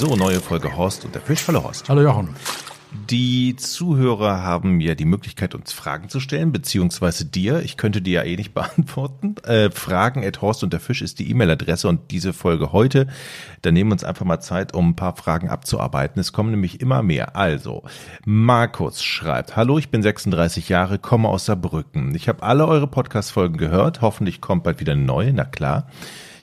So, 0.00 0.16
neue 0.16 0.40
Folge 0.40 0.74
Horst 0.78 1.04
und 1.04 1.14
der 1.14 1.20
Fisch. 1.20 1.46
Hallo 1.46 1.62
Horst. 1.62 1.90
Hallo 1.90 2.00
Jochen. 2.00 2.30
Die 3.10 3.54
Zuhörer 3.56 4.42
haben 4.42 4.80
ja 4.80 4.94
die 4.94 5.04
Möglichkeit, 5.04 5.54
uns 5.54 5.74
Fragen 5.74 6.08
zu 6.08 6.20
stellen, 6.20 6.52
beziehungsweise 6.52 7.26
dir. 7.26 7.60
Ich 7.60 7.76
könnte 7.76 8.00
die 8.00 8.12
ja 8.12 8.22
eh 8.22 8.34
nicht 8.34 8.54
beantworten. 8.54 9.34
Äh, 9.44 9.70
Fragen 9.70 10.24
at 10.24 10.40
Horst 10.40 10.64
und 10.64 10.72
der 10.72 10.80
Fisch 10.80 11.02
ist 11.02 11.18
die 11.18 11.30
E-Mail-Adresse 11.30 11.86
und 11.86 12.10
diese 12.12 12.32
Folge 12.32 12.72
heute, 12.72 13.08
da 13.60 13.72
nehmen 13.72 13.90
wir 13.90 13.92
uns 13.92 14.02
einfach 14.02 14.24
mal 14.24 14.40
Zeit, 14.40 14.72
um 14.72 14.88
ein 14.88 14.96
paar 14.96 15.16
Fragen 15.16 15.50
abzuarbeiten. 15.50 16.18
Es 16.18 16.32
kommen 16.32 16.52
nämlich 16.52 16.80
immer 16.80 17.02
mehr. 17.02 17.36
Also, 17.36 17.82
Markus 18.24 19.04
schreibt, 19.04 19.54
Hallo, 19.54 19.76
ich 19.76 19.90
bin 19.90 20.02
36 20.02 20.70
Jahre, 20.70 20.98
komme 20.98 21.28
aus 21.28 21.44
Saarbrücken. 21.44 22.14
Ich 22.14 22.26
habe 22.26 22.42
alle 22.42 22.66
eure 22.66 22.86
Podcast-Folgen 22.86 23.58
gehört. 23.58 24.00
Hoffentlich 24.00 24.40
kommt 24.40 24.64
bald 24.64 24.80
wieder 24.80 24.92
eine 24.94 25.02
neue, 25.02 25.34
na 25.34 25.44
klar. 25.44 25.88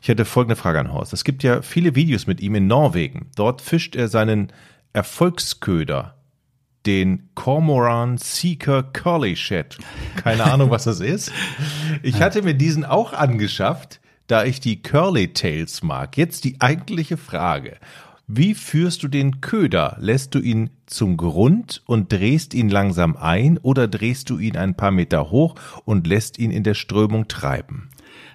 Ich 0.08 0.10
hätte 0.10 0.24
folgende 0.24 0.56
Frage 0.56 0.80
an 0.80 0.94
Horst. 0.94 1.12
Es 1.12 1.26
gibt 1.26 1.44
ja 1.44 1.62
viele 1.62 1.94
Videos 1.94 2.28
mit 2.28 2.40
ihm 2.40 2.56
in 2.56 2.66
Norwegen. 2.66 3.30
Dort 3.36 3.62
fischt 3.62 3.94
er 3.94 4.08
seinen 4.08 4.54
Erfolgsköder 4.94 6.16
den 6.86 7.28
Cormoran 7.36 8.18
Seeker 8.18 8.84
Curly 8.84 9.36
Shed. 9.36 9.78
Keine 10.16 10.46
Ahnung, 10.54 10.70
was 10.70 10.86
das 10.86 11.02
ist. 11.02 11.34
Ich 12.04 12.22
hatte 12.22 12.42
mir 12.42 12.54
diesen 12.54 12.86
auch 12.86 13.12
angeschafft, 13.12 14.00
da 14.28 14.46
ich 14.46 14.62
die 14.62 14.82
Curly 14.82 15.34
Tails 15.34 15.84
mag. 15.84 16.16
Jetzt 16.16 16.46
die 16.46 16.62
eigentliche 16.62 17.18
Frage. 17.18 17.76
Wie 18.28 18.54
führst 18.56 19.04
du 19.04 19.10
den 19.10 19.42
Köder? 19.42 19.98
Lässt 20.00 20.34
du 20.36 20.40
ihn 20.40 20.70
zum 20.86 21.18
Grund 21.18 21.84
und 21.86 22.14
drehst 22.14 22.54
ihn 22.54 22.70
langsam 22.70 23.18
ein 23.18 23.58
oder 23.58 23.90
drehst 23.90 24.30
du 24.30 24.38
ihn 24.38 24.56
ein 24.56 24.78
paar 24.78 24.92
Meter 24.92 25.32
hoch 25.32 25.56
und 25.84 26.08
lässt 26.08 26.40
ihn 26.40 26.52
in 26.52 26.64
der 26.64 26.76
Strömung 26.76 27.28
treiben? 27.28 27.90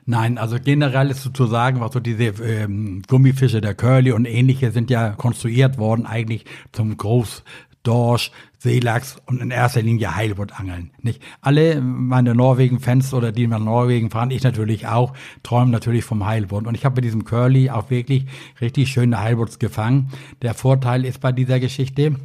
Nein, 0.04 0.36
also 0.36 0.56
generell 0.62 1.10
ist 1.10 1.22
sozusagen, 1.22 1.80
was 1.80 1.92
so 1.92 2.00
diese 2.00 2.24
ähm, 2.24 3.02
Gummifische 3.06 3.60
der 3.60 3.74
Curly 3.74 4.12
und 4.12 4.24
ähnliche 4.24 4.72
sind 4.72 4.90
ja 4.90 5.10
konstruiert 5.10 5.78
worden 5.78 6.06
eigentlich 6.06 6.44
zum 6.72 6.96
Groß 6.96 7.44
Dorsch, 7.82 8.30
Seelachs 8.58 9.16
und 9.26 9.40
in 9.40 9.50
erster 9.50 9.82
Linie 9.82 10.14
Heilbutt 10.14 10.58
angeln. 10.58 10.90
Nicht 11.00 11.20
alle 11.40 11.80
meine 11.80 12.34
Norwegen-Fans 12.34 13.12
oder 13.12 13.32
die 13.32 13.46
nach 13.46 13.58
Norwegen 13.58 14.10
fahren, 14.10 14.30
ich 14.30 14.44
natürlich 14.44 14.86
auch, 14.86 15.14
träumen 15.42 15.70
natürlich 15.70 16.04
vom 16.04 16.24
Heilbutt. 16.24 16.66
Und 16.66 16.76
ich 16.76 16.84
habe 16.84 16.96
mit 16.96 17.04
diesem 17.04 17.24
Curly 17.24 17.70
auch 17.70 17.90
wirklich 17.90 18.26
richtig 18.60 18.90
schöne 18.90 19.20
Heilbutts 19.20 19.58
gefangen. 19.58 20.10
Der 20.42 20.54
Vorteil 20.54 21.04
ist 21.04 21.20
bei 21.20 21.32
dieser 21.32 21.58
Geschichte, 21.58 22.16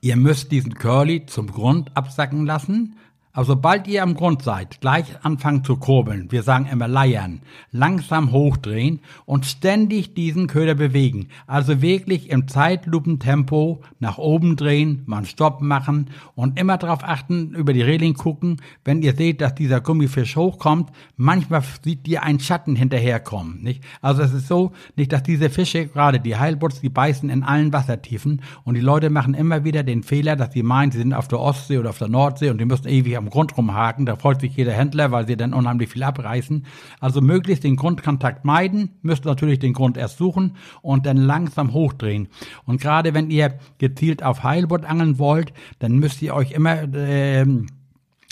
ihr 0.00 0.16
müsst 0.16 0.52
diesen 0.52 0.74
Curly 0.74 1.26
zum 1.26 1.48
Grund 1.48 1.94
absacken 1.94 2.46
lassen 2.46 2.96
aber 3.36 3.44
sobald 3.44 3.86
ihr 3.86 4.02
am 4.02 4.14
Grund 4.14 4.40
seid, 4.40 4.80
gleich 4.80 5.04
anfangen 5.22 5.62
zu 5.62 5.76
kurbeln, 5.76 6.32
wir 6.32 6.42
sagen 6.42 6.68
immer 6.72 6.88
leiern, 6.88 7.42
langsam 7.70 8.32
hochdrehen 8.32 9.00
und 9.26 9.44
ständig 9.44 10.14
diesen 10.14 10.46
Köder 10.46 10.74
bewegen. 10.74 11.28
Also 11.46 11.82
wirklich 11.82 12.30
im 12.30 12.48
Zeitlupentempo 12.48 13.82
nach 13.98 14.16
oben 14.16 14.56
drehen, 14.56 15.02
mal 15.04 15.18
einen 15.18 15.26
Stopp 15.26 15.60
machen 15.60 16.08
und 16.34 16.58
immer 16.58 16.78
darauf 16.78 17.04
achten, 17.04 17.50
über 17.54 17.74
die 17.74 17.82
Reling 17.82 18.14
gucken, 18.14 18.62
wenn 18.86 19.02
ihr 19.02 19.14
seht, 19.14 19.42
dass 19.42 19.54
dieser 19.54 19.82
Gummifisch 19.82 20.34
hochkommt, 20.34 20.90
manchmal 21.18 21.62
sieht 21.84 22.08
ihr 22.08 22.22
einen 22.22 22.40
Schatten 22.40 22.74
hinterherkommen, 22.74 23.62
nicht? 23.62 23.84
Also 24.00 24.22
es 24.22 24.32
ist 24.32 24.48
so, 24.48 24.72
nicht, 24.96 25.12
dass 25.12 25.22
diese 25.22 25.50
Fische, 25.50 25.88
gerade 25.88 26.20
die 26.20 26.36
Heilbutts, 26.36 26.80
die 26.80 26.88
beißen 26.88 27.28
in 27.28 27.42
allen 27.42 27.74
Wassertiefen 27.74 28.40
und 28.64 28.76
die 28.76 28.80
Leute 28.80 29.10
machen 29.10 29.34
immer 29.34 29.62
wieder 29.62 29.82
den 29.82 30.02
Fehler, 30.02 30.36
dass 30.36 30.54
sie 30.54 30.62
meinen, 30.62 30.90
sie 30.90 30.98
sind 30.98 31.12
auf 31.12 31.28
der 31.28 31.40
Ostsee 31.40 31.76
oder 31.76 31.90
auf 31.90 31.98
der 31.98 32.08
Nordsee 32.08 32.48
und 32.48 32.56
die 32.56 32.64
müssen 32.64 32.88
ewig 32.88 33.14
am 33.14 33.25
am 33.26 33.30
Grund 33.30 33.56
rumhaken. 33.56 34.06
Da 34.06 34.16
freut 34.16 34.40
sich 34.40 34.56
jeder 34.56 34.72
Händler, 34.72 35.10
weil 35.10 35.26
sie 35.26 35.36
dann 35.36 35.52
unheimlich 35.52 35.90
viel 35.90 36.02
abreißen. 36.02 36.64
Also 37.00 37.20
möglichst 37.20 37.64
den 37.64 37.76
Grundkontakt 37.76 38.44
meiden, 38.44 38.90
müsst 39.02 39.24
natürlich 39.24 39.58
den 39.58 39.72
Grund 39.72 39.96
erst 39.96 40.18
suchen 40.18 40.56
und 40.80 41.06
dann 41.06 41.16
langsam 41.16 41.72
hochdrehen. 41.72 42.28
Und 42.64 42.80
gerade 42.80 43.14
wenn 43.14 43.30
ihr 43.30 43.58
gezielt 43.78 44.22
auf 44.22 44.44
Heilbutt 44.44 44.84
angeln 44.84 45.18
wollt, 45.18 45.52
dann 45.80 45.98
müsst 45.98 46.22
ihr 46.22 46.34
euch 46.34 46.52
immer 46.52 46.82
äh, 46.94 47.44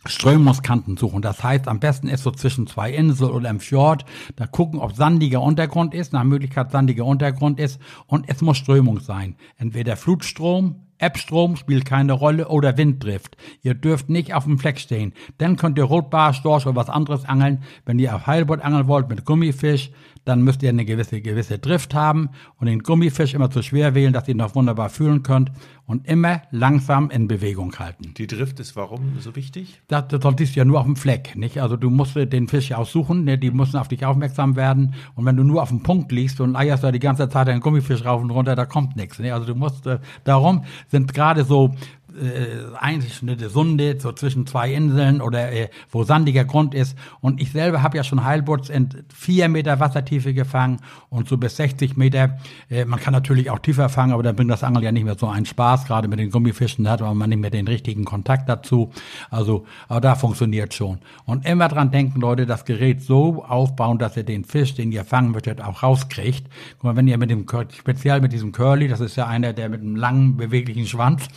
Strömungskanten 0.06 0.96
suchen. 0.96 1.22
Das 1.22 1.42
heißt, 1.42 1.66
am 1.66 1.80
besten 1.80 2.08
ist 2.08 2.22
so 2.22 2.30
zwischen 2.30 2.66
zwei 2.66 2.92
Inseln 2.92 3.30
oder 3.30 3.48
im 3.48 3.60
Fjord, 3.60 4.04
da 4.36 4.46
gucken, 4.46 4.80
ob 4.80 4.94
sandiger 4.94 5.40
Untergrund 5.40 5.94
ist, 5.94 6.12
nach 6.12 6.24
Möglichkeit 6.24 6.70
sandiger 6.70 7.06
Untergrund 7.06 7.58
ist 7.58 7.80
und 8.06 8.28
es 8.28 8.42
muss 8.42 8.58
Strömung 8.58 9.00
sein. 9.00 9.36
Entweder 9.56 9.96
Flutstrom, 9.96 10.83
Ebbstrom 10.98 11.56
spielt 11.56 11.84
keine 11.84 12.12
Rolle 12.12 12.48
oder 12.48 12.76
Winddrift. 12.76 13.36
Ihr 13.62 13.74
dürft 13.74 14.08
nicht 14.08 14.34
auf 14.34 14.44
dem 14.44 14.58
Fleck 14.58 14.78
stehen. 14.78 15.12
Dann 15.38 15.56
könnt 15.56 15.78
ihr 15.78 15.84
Rotbar, 15.84 16.34
Storch 16.34 16.66
oder 16.66 16.76
was 16.76 16.88
anderes 16.88 17.24
angeln. 17.24 17.62
Wenn 17.84 17.98
ihr 17.98 18.14
auf 18.14 18.26
Heilbutt 18.26 18.60
angeln 18.60 18.86
wollt 18.86 19.08
mit 19.08 19.24
Gummifisch, 19.24 19.90
dann 20.24 20.42
müsst 20.42 20.62
ihr 20.62 20.70
eine 20.70 20.84
gewisse, 20.84 21.20
gewisse 21.20 21.58
Drift 21.58 21.94
haben 21.94 22.30
und 22.58 22.66
den 22.66 22.80
Gummifisch 22.80 23.34
immer 23.34 23.50
zu 23.50 23.62
schwer 23.62 23.94
wählen, 23.94 24.12
dass 24.12 24.28
ihr 24.28 24.34
ihn 24.34 24.38
noch 24.38 24.54
wunderbar 24.54 24.88
fühlen 24.88 25.22
könnt 25.22 25.52
und 25.86 26.06
immer 26.08 26.42
langsam 26.50 27.10
in 27.10 27.28
Bewegung 27.28 27.78
halten. 27.78 28.14
Die 28.16 28.26
Drift 28.26 28.58
ist 28.60 28.74
warum 28.76 29.18
so 29.20 29.36
wichtig? 29.36 29.80
Das, 29.88 30.08
das 30.08 30.22
solltest 30.22 30.54
du 30.54 30.60
ja 30.60 30.64
nur 30.64 30.80
auf 30.80 30.86
dem 30.86 30.96
Fleck, 30.96 31.36
nicht? 31.36 31.60
Also 31.60 31.76
du 31.76 31.90
musst 31.90 32.16
den 32.16 32.48
Fisch 32.48 32.70
ja 32.70 32.78
aussuchen, 32.78 33.24
ne? 33.24 33.38
die 33.38 33.50
müssen 33.50 33.76
auf 33.76 33.88
dich 33.88 34.04
aufmerksam 34.06 34.56
werden 34.56 34.94
und 35.14 35.26
wenn 35.26 35.36
du 35.36 35.44
nur 35.44 35.62
auf 35.62 35.68
dem 35.68 35.82
Punkt 35.82 36.10
liegst 36.12 36.40
und 36.40 36.56
eierst 36.56 36.84
da 36.84 36.92
die 36.92 36.98
ganze 36.98 37.28
Zeit 37.28 37.48
einen 37.48 37.60
Gummifisch 37.60 38.04
rauf 38.04 38.22
und 38.22 38.30
runter, 38.30 38.56
da 38.56 38.66
kommt 38.66 38.96
nichts, 38.96 39.18
ne? 39.18 39.32
Also 39.32 39.46
du 39.46 39.54
musst, 39.54 39.86
äh, 39.86 39.98
darum 40.24 40.64
sind 40.88 41.12
gerade 41.12 41.44
so 41.44 41.74
äh, 42.14 42.76
eingeschnittene 42.78 43.50
Sunde, 43.50 44.00
so 44.00 44.12
zwischen 44.12 44.46
zwei 44.46 44.72
Inseln 44.72 45.20
oder 45.20 45.52
äh, 45.52 45.68
wo 45.90 46.04
sandiger 46.04 46.44
Grund 46.44 46.74
ist. 46.74 46.96
Und 47.20 47.40
ich 47.40 47.52
selber 47.52 47.82
habe 47.82 47.96
ja 47.96 48.04
schon 48.04 48.24
Heilbutts 48.24 48.68
in 48.68 48.88
vier 49.12 49.48
Meter 49.48 49.80
Wassertiefe 49.80 50.34
gefangen 50.34 50.78
und 51.08 51.28
so 51.28 51.36
bis 51.36 51.56
60 51.56 51.96
Meter. 51.96 52.38
Äh, 52.70 52.84
man 52.84 53.00
kann 53.00 53.12
natürlich 53.12 53.50
auch 53.50 53.58
tiefer 53.58 53.88
fangen, 53.88 54.12
aber 54.12 54.22
dann 54.22 54.36
bringt 54.36 54.50
das 54.50 54.64
Angeln 54.64 54.84
ja 54.84 54.92
nicht 54.92 55.04
mehr 55.04 55.16
so 55.18 55.28
einen 55.28 55.46
Spaß. 55.46 55.86
Gerade 55.86 56.08
mit 56.08 56.18
den 56.18 56.30
Gummifischen 56.30 56.84
da 56.84 56.92
hat 56.92 57.00
man 57.00 57.28
nicht 57.28 57.40
mehr 57.40 57.50
den 57.50 57.68
richtigen 57.68 58.04
Kontakt 58.04 58.48
dazu. 58.48 58.90
Also, 59.30 59.64
aber 59.88 60.00
da 60.00 60.14
funktioniert 60.14 60.74
schon. 60.74 60.98
Und 61.24 61.46
immer 61.46 61.68
dran 61.68 61.90
denken, 61.90 62.20
Leute, 62.20 62.46
das 62.46 62.64
Gerät 62.64 63.02
so 63.02 63.44
aufbauen, 63.44 63.98
dass 63.98 64.16
ihr 64.16 64.24
den 64.24 64.44
Fisch, 64.44 64.74
den 64.74 64.92
ihr 64.92 65.04
fangen 65.04 65.32
möchtet, 65.32 65.60
auch 65.62 65.82
rauskriegt. 65.82 66.46
Guck 66.74 66.84
mal, 66.84 66.96
wenn 66.96 67.08
ihr 67.08 67.18
mit 67.18 67.30
dem, 67.30 67.46
speziell 67.76 68.20
mit 68.20 68.32
diesem 68.32 68.52
Curly, 68.52 68.88
das 68.88 69.00
ist 69.00 69.16
ja 69.16 69.26
einer, 69.26 69.52
der 69.52 69.68
mit 69.68 69.80
einem 69.80 69.96
langen, 69.96 70.36
beweglichen 70.36 70.86
Schwanz, 70.86 71.28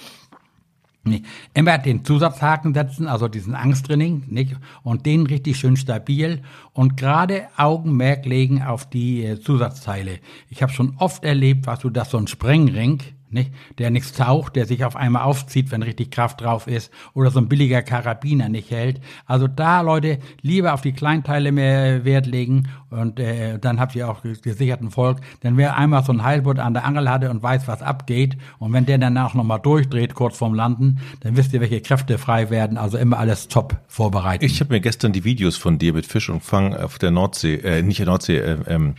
Nee. 1.07 1.23
Immer 1.53 1.77
den 1.77 2.03
Zusatzhaken 2.03 2.73
setzen, 2.73 3.07
also 3.07 3.27
diesen 3.27 3.55
Angsttraining, 3.55 4.23
nicht? 4.27 4.55
Und 4.83 5.05
den 5.05 5.25
richtig 5.25 5.57
schön 5.57 5.77
stabil 5.77 6.41
und 6.73 6.97
gerade 6.97 7.47
Augenmerk 7.57 8.25
legen 8.25 8.61
auf 8.61 8.89
die 8.89 9.23
äh, 9.23 9.39
Zusatzteile. 9.39 10.19
Ich 10.49 10.61
habe 10.61 10.71
schon 10.71 10.95
oft 10.97 11.23
erlebt, 11.23 11.67
was 11.67 11.79
du 11.79 11.89
das 11.89 12.11
so 12.11 12.17
ein 12.17 12.27
Sprengring, 12.27 13.01
nicht? 13.31 13.51
Der 13.77 13.89
nichts 13.89 14.13
taucht, 14.13 14.55
der 14.55 14.65
sich 14.65 14.83
auf 14.85 14.95
einmal 14.95 15.23
aufzieht, 15.23 15.71
wenn 15.71 15.83
richtig 15.83 16.11
Kraft 16.11 16.41
drauf 16.41 16.67
ist, 16.67 16.91
oder 17.13 17.31
so 17.31 17.39
ein 17.39 17.49
billiger 17.49 17.81
Karabiner 17.81 18.49
nicht 18.49 18.71
hält. 18.71 19.01
Also 19.25 19.47
da, 19.47 19.81
Leute, 19.81 20.19
lieber 20.41 20.73
auf 20.73 20.81
die 20.81 20.93
Kleinteile 20.93 21.51
mehr 21.51 22.05
Wert 22.05 22.25
legen 22.25 22.67
und 22.89 23.19
äh, 23.19 23.59
dann 23.59 23.79
habt 23.79 23.95
ihr 23.95 24.09
auch 24.09 24.21
gesicherten 24.21 24.91
Volk. 24.91 25.19
Denn 25.43 25.57
wer 25.57 25.75
einmal 25.75 26.03
so 26.03 26.13
ein 26.13 26.23
Heilbutt 26.23 26.59
an 26.59 26.73
der 26.73 26.85
Angel 26.85 27.09
hatte 27.09 27.29
und 27.29 27.43
weiß, 27.43 27.67
was 27.67 27.81
abgeht, 27.81 28.37
und 28.59 28.73
wenn 28.73 28.85
der 28.85 28.97
danach 28.97 29.33
nochmal 29.33 29.59
durchdreht, 29.59 30.13
kurz 30.13 30.37
vorm 30.37 30.53
Landen, 30.53 30.99
dann 31.21 31.35
wisst 31.37 31.53
ihr, 31.53 31.61
welche 31.61 31.81
Kräfte 31.81 32.17
frei 32.17 32.49
werden. 32.49 32.77
Also 32.77 32.97
immer 32.97 33.19
alles 33.19 33.47
top 33.47 33.77
vorbereitet. 33.87 34.49
Ich 34.49 34.59
habe 34.59 34.73
mir 34.73 34.81
gestern 34.81 35.13
die 35.13 35.23
Videos 35.23 35.57
von 35.57 35.77
dir 35.77 35.93
mit 35.93 36.05
Fisch 36.05 36.29
und 36.29 36.43
Fang 36.43 36.73
auf 36.73 36.97
der 36.97 37.11
Nordsee, 37.11 37.55
äh, 37.55 37.83
nicht 37.83 37.99
der 37.99 38.05
Nordsee, 38.05 38.37
äh, 38.37 38.57
ähm, 38.67 38.95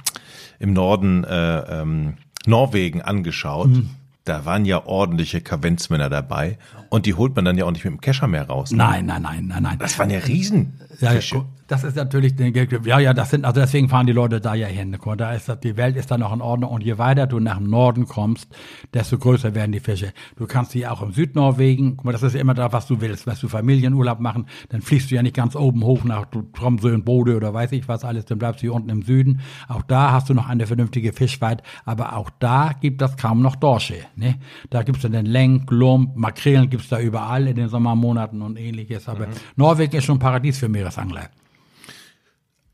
im 0.59 0.73
Norden 0.73 1.25
äh, 1.25 1.81
ähm, 1.81 2.15
Norwegen 2.47 3.03
angeschaut. 3.03 3.69
Mhm 3.69 3.91
da 4.29 4.45
waren 4.45 4.65
ja 4.65 4.85
ordentliche 4.87 5.41
Kavenzmänner 5.41 6.11
dabei 6.11 6.59
und 6.91 7.07
die 7.07 7.15
holt 7.15 7.35
man 7.37 7.45
dann 7.45 7.57
ja 7.57 7.65
auch 7.65 7.71
nicht 7.71 7.85
mit 7.85 7.93
dem 7.95 8.01
Kescher 8.01 8.27
mehr 8.27 8.47
raus. 8.47 8.71
Ne? 8.71 8.79
Nein, 8.79 9.07
nein, 9.07 9.23
nein, 9.23 9.47
nein, 9.47 9.63
nein. 9.63 9.79
Das 9.79 9.99
waren 9.99 10.11
ja 10.11 10.19
Riesen. 10.21 10.81
Ja, 11.01 11.13
das 11.69 11.85
ist 11.85 11.97
natürlich, 11.97 12.33
ja, 12.85 12.99
ja, 12.99 13.13
das 13.13 13.31
sind, 13.31 13.45
also 13.45 13.61
deswegen 13.61 13.91
fahren 13.91 14.07
die 14.07 14.15
Leute 14.15 14.41
da 14.41 14.55
ja 14.55 14.67
hin. 14.67 14.97
Da 15.19 15.33
ist 15.33 15.51
das, 15.51 15.61
die 15.61 15.77
Welt 15.77 15.97
ist 15.97 16.11
dann 16.11 16.21
noch 16.21 16.33
in 16.33 16.41
Ordnung 16.41 16.71
und 16.71 16.83
je 16.83 16.97
weiter 16.97 17.27
du 17.27 17.41
nach 17.41 17.59
dem 17.59 17.69
Norden 17.69 18.07
kommst, 18.07 18.49
desto 18.95 19.19
größer 19.19 19.55
werden 19.55 19.73
die 19.73 19.81
Fische. 19.81 20.15
Du 20.37 20.47
kannst 20.47 20.73
die 20.73 20.87
auch 20.87 21.03
im 21.03 21.13
Südnorwegen, 21.13 21.99
guck 21.99 22.07
mal, 22.07 22.13
das 22.13 22.23
ist 22.23 22.35
ja 22.35 22.41
immer 22.41 22.55
da, 22.55 22.73
was 22.73 22.87
du 22.87 23.03
willst. 23.03 23.27
Willst 23.27 23.43
du 23.43 23.49
Familienurlaub 23.49 24.19
machen, 24.19 24.47
dann 24.71 24.81
fliegst 24.81 25.11
du 25.11 25.17
ja 25.17 25.23
nicht 25.23 25.37
ganz 25.37 25.55
oben 25.57 25.85
hoch 25.85 26.05
nach 26.05 26.25
Tromsø 26.55 26.95
und 26.95 27.05
Bode 27.05 27.37
oder 27.37 27.53
weiß 27.53 27.73
ich 27.73 27.87
was 27.87 28.03
alles, 28.03 28.25
dann 28.25 28.39
bleibst 28.39 28.63
du 28.63 28.69
hier 28.69 28.75
unten 28.75 28.89
im 28.89 29.03
Süden. 29.03 29.41
Auch 29.69 29.83
da 29.83 30.13
hast 30.13 30.31
du 30.31 30.35
noch 30.35 30.49
eine 30.49 30.67
vernünftige 30.67 31.13
Fischweite, 31.13 31.63
aber 31.85 32.17
auch 32.17 32.31
da 32.39 32.73
gibt 32.81 33.03
es 33.03 33.19
kaum 33.19 33.43
noch 33.43 33.57
Dorsche. 33.57 33.97
Ne? 34.17 34.37
Da 34.71 34.83
gibt's 34.85 35.03
dann 35.03 35.13
den 35.13 35.27
Lenk, 35.27 35.71
Lump, 35.71 36.17
Makrelen 36.17 36.71
gibt's 36.71 36.89
da 36.89 36.99
überall 36.99 37.47
in 37.47 37.57
den 37.57 37.69
Sommermonaten 37.69 38.41
und 38.41 38.59
ähnliches. 38.59 39.07
Aber 39.07 39.27
mhm. 39.27 39.33
Norwegen 39.57 39.95
ist 39.95 40.05
schon 40.05 40.17
ein 40.17 40.21
Paradies 40.21 40.59
für 40.59 40.69
Meeresangler. 40.89 41.29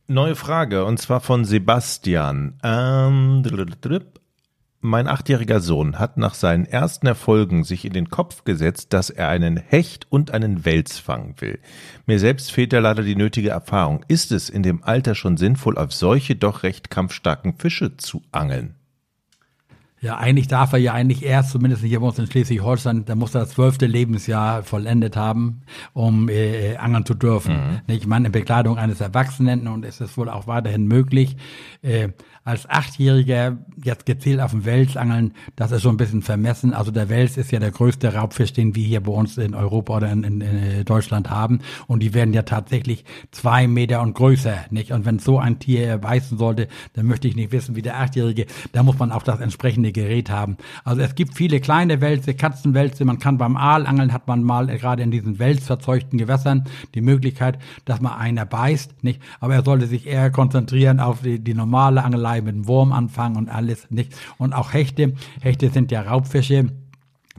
Neue 0.06 0.36
Frage, 0.36 0.84
und 0.84 0.98
zwar 0.98 1.20
von 1.20 1.44
Sebastian. 1.44 2.60
Ähm, 2.62 3.42
mein 4.80 5.08
achtjähriger 5.08 5.60
Sohn 5.60 5.98
hat 5.98 6.18
nach 6.18 6.34
seinen 6.34 6.66
ersten 6.66 7.06
Erfolgen 7.06 7.64
sich 7.64 7.86
in 7.86 7.94
den 7.94 8.10
Kopf 8.10 8.44
gesetzt, 8.44 8.92
dass 8.92 9.08
er 9.08 9.28
einen 9.28 9.56
Hecht 9.56 10.06
und 10.10 10.30
einen 10.30 10.66
Wels 10.66 10.98
fangen 10.98 11.34
will. 11.38 11.58
Mir 12.06 12.18
selbst 12.20 12.52
fehlt 12.52 12.74
da 12.74 12.80
leider 12.80 13.02
die 13.02 13.16
nötige 13.16 13.48
Erfahrung. 13.48 14.04
Ist 14.08 14.30
es 14.30 14.50
in 14.50 14.62
dem 14.62 14.84
Alter 14.84 15.14
schon 15.14 15.38
sinnvoll, 15.38 15.78
auf 15.78 15.92
solche 15.92 16.36
doch 16.36 16.62
recht 16.62 16.90
kampfstarken 16.90 17.54
Fische 17.58 17.96
zu 17.96 18.22
angeln? 18.30 18.74
Ja, 20.04 20.18
eigentlich 20.18 20.48
darf 20.48 20.74
er 20.74 20.78
ja 20.78 20.92
eigentlich 20.92 21.24
erst, 21.24 21.48
zumindest 21.48 21.82
hier 21.82 21.98
bei 21.98 22.06
uns 22.06 22.18
in 22.18 22.26
Schleswig-Holstein, 22.26 23.06
da 23.06 23.14
muss 23.14 23.34
er 23.34 23.40
das 23.40 23.52
zwölfte 23.52 23.86
Lebensjahr 23.86 24.62
vollendet 24.62 25.16
haben, 25.16 25.62
um 25.94 26.28
äh, 26.28 26.76
angeln 26.76 27.06
zu 27.06 27.14
dürfen. 27.14 27.54
Mhm. 27.54 27.80
Ich 27.86 28.06
meine, 28.06 28.26
in 28.26 28.32
Bekleidung 28.32 28.76
eines 28.76 29.00
Erwachsenen 29.00 29.66
und 29.66 29.82
es 29.82 30.02
ist 30.02 30.18
wohl 30.18 30.28
auch 30.28 30.46
weiterhin 30.46 30.86
möglich. 30.86 31.38
Äh, 31.80 32.08
als 32.44 32.68
Achtjähriger 32.68 33.56
jetzt 33.82 34.04
gezielt 34.04 34.40
auf 34.40 34.50
dem 34.50 34.66
Wels 34.66 34.98
angeln, 34.98 35.32
das 35.56 35.72
ist 35.72 35.80
schon 35.80 35.94
ein 35.94 35.96
bisschen 35.96 36.20
vermessen. 36.20 36.74
Also 36.74 36.90
der 36.90 37.08
Wels 37.08 37.38
ist 37.38 37.50
ja 37.52 37.58
der 37.58 37.70
größte 37.70 38.12
Raubfisch, 38.14 38.52
den 38.52 38.74
wir 38.74 38.84
hier 38.84 39.02
bei 39.02 39.12
uns 39.12 39.38
in 39.38 39.54
Europa 39.54 39.96
oder 39.96 40.12
in, 40.12 40.24
in, 40.24 40.40
in 40.42 40.84
Deutschland 40.84 41.30
haben. 41.30 41.60
Und 41.86 42.00
die 42.00 42.12
werden 42.12 42.34
ja 42.34 42.42
tatsächlich 42.42 43.06
zwei 43.30 43.66
Meter 43.66 44.02
und 44.02 44.14
größer, 44.14 44.66
nicht? 44.70 44.92
Und 44.92 45.06
wenn 45.06 45.18
so 45.18 45.38
ein 45.38 45.58
Tier 45.58 45.96
beißen 45.96 46.36
sollte, 46.36 46.68
dann 46.92 47.06
möchte 47.06 47.28
ich 47.28 47.34
nicht 47.34 47.50
wissen, 47.50 47.76
wie 47.76 47.82
der 47.82 47.98
Achtjährige, 47.98 48.44
da 48.72 48.82
muss 48.82 48.98
man 48.98 49.10
auch 49.10 49.22
das 49.22 49.40
entsprechende 49.40 49.92
Gerät 49.92 50.28
haben. 50.28 50.58
Also 50.84 51.00
es 51.00 51.14
gibt 51.14 51.34
viele 51.34 51.60
kleine 51.60 52.02
Wälze, 52.02 52.34
Katzenwälze. 52.34 53.06
Man 53.06 53.18
kann 53.18 53.38
beim 53.38 53.56
Aalangeln 53.56 54.12
hat 54.12 54.28
man 54.28 54.42
mal 54.42 54.66
gerade 54.66 55.02
in 55.02 55.10
diesen 55.10 55.38
welsverzeugten 55.38 56.18
Gewässern 56.18 56.64
die 56.94 57.00
Möglichkeit, 57.00 57.58
dass 57.86 58.02
man 58.02 58.12
einer 58.12 58.44
beißt, 58.44 59.02
nicht? 59.02 59.22
Aber 59.40 59.54
er 59.54 59.64
sollte 59.64 59.86
sich 59.86 60.06
eher 60.06 60.30
konzentrieren 60.30 61.00
auf 61.00 61.22
die, 61.22 61.38
die 61.38 61.54
normale 61.54 62.04
Angelei 62.04 62.33
Fischerei 62.34 62.40
mit 62.40 62.54
dem 62.54 62.66
Wurm 62.66 62.92
anfangen 62.92 63.36
und 63.36 63.48
alles 63.48 63.90
nicht. 63.90 64.14
Und 64.38 64.52
auch 64.52 64.72
Hechte. 64.72 65.14
Hechte 65.40 65.70
sind 65.70 65.90
ja 65.92 66.02
Raubfische 66.02 66.70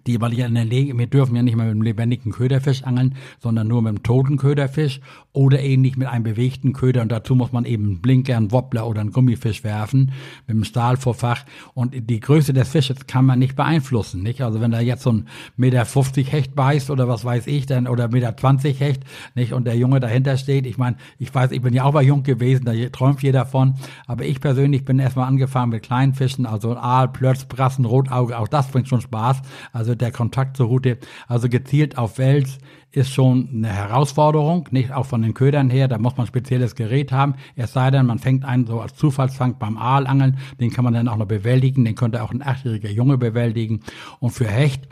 die, 0.07 0.21
weil 0.21 0.33
ich 0.33 0.39
in 0.39 0.53
der 0.53 0.65
Lege, 0.65 0.95
wir 0.95 1.07
dürfen 1.07 1.35
ja 1.35 1.41
nicht 1.41 1.55
mehr 1.55 1.65
mit 1.65 1.71
einem 1.71 1.81
lebendigen 1.81 2.31
Köderfisch 2.31 2.83
angeln, 2.83 3.15
sondern 3.39 3.67
nur 3.67 3.81
mit 3.81 3.89
einem 3.89 4.03
toten 4.03 4.37
Köderfisch 4.37 4.99
oder 5.35 5.61
ähnlich 5.61 5.97
mit 5.97 6.07
einem 6.07 6.23
bewegten 6.23 6.73
Köder 6.73 7.01
und 7.01 7.11
dazu 7.11 7.35
muss 7.35 7.51
man 7.51 7.65
eben 7.65 8.01
Blinker, 8.01 8.35
einen 8.35 8.51
Wobbler 8.51 8.87
oder 8.87 9.01
einen 9.01 9.11
Gummifisch 9.11 9.63
werfen 9.63 10.11
mit 10.47 10.55
einem 10.55 10.63
Stahlvorfach 10.63 11.45
und 11.73 11.93
die 12.09 12.19
Größe 12.19 12.53
des 12.53 12.69
Fisches 12.69 13.07
kann 13.07 13.25
man 13.25 13.39
nicht 13.39 13.55
beeinflussen, 13.55 14.23
nicht? 14.23 14.41
Also 14.41 14.61
wenn 14.61 14.71
da 14.71 14.79
jetzt 14.79 15.03
so 15.03 15.11
ein 15.11 15.27
Meter 15.55 15.85
50 15.85 16.31
Hecht 16.31 16.55
beißt 16.55 16.89
oder 16.89 17.07
was 17.07 17.23
weiß 17.23 17.47
ich 17.47 17.65
dann 17.65 17.87
oder 17.87 18.07
Meter 18.07 18.35
20 18.35 18.79
Hecht, 18.79 19.03
nicht? 19.35 19.53
Und 19.53 19.65
der 19.65 19.77
Junge 19.77 19.99
dahinter 19.99 20.37
steht, 20.37 20.65
ich 20.65 20.77
meine, 20.77 20.97
ich 21.19 21.33
weiß, 21.33 21.51
ich 21.51 21.61
bin 21.61 21.73
ja 21.73 21.83
auch 21.83 21.93
mal 21.93 22.03
jung 22.03 22.23
gewesen, 22.23 22.65
da 22.65 22.73
träumt 22.91 23.21
jeder 23.21 23.35
davon, 23.45 23.75
aber 24.07 24.25
ich 24.25 24.39
persönlich 24.41 24.85
bin 24.85 24.97
erstmal 24.97 25.27
angefangen 25.27 25.71
mit 25.71 25.83
kleinen 25.83 26.13
Fischen, 26.13 26.45
also 26.45 26.75
Aal, 26.75 27.09
Plötz, 27.09 27.45
Brassen, 27.45 27.85
Rotauge, 27.85 28.37
auch 28.37 28.47
das 28.47 28.69
bringt 28.69 28.87
schon 28.87 29.01
Spaß. 29.01 29.41
Also 29.71 29.93
der 29.93 30.11
Kontakt 30.11 30.57
zur 30.57 30.67
Route, 30.67 30.97
also 31.27 31.49
gezielt 31.49 31.97
auf 31.97 32.17
Wels, 32.17 32.57
ist 32.91 33.11
schon 33.11 33.49
eine 33.53 33.69
Herausforderung, 33.69 34.67
nicht 34.71 34.91
auch 34.91 35.05
von 35.05 35.21
den 35.21 35.33
Ködern 35.33 35.69
her, 35.69 35.87
da 35.87 35.97
muss 35.97 36.15
man 36.15 36.25
ein 36.25 36.27
spezielles 36.27 36.75
Gerät 36.75 37.11
haben, 37.11 37.35
es 37.55 37.73
sei 37.73 37.91
denn, 37.91 38.05
man 38.05 38.19
fängt 38.19 38.45
einen 38.45 38.65
so 38.65 38.79
als 38.79 38.95
Zufallsfang 38.95 39.57
beim 39.59 39.77
Aalangeln, 39.77 40.37
den 40.59 40.71
kann 40.71 40.85
man 40.85 40.93
dann 40.93 41.07
auch 41.07 41.17
noch 41.17 41.27
bewältigen, 41.27 41.83
den 41.83 41.95
könnte 41.95 42.23
auch 42.23 42.31
ein 42.31 42.41
achtjähriger 42.41 42.89
Junge 42.89 43.17
bewältigen 43.17 43.81
und 44.19 44.31
für 44.31 44.47
Hecht, 44.47 44.87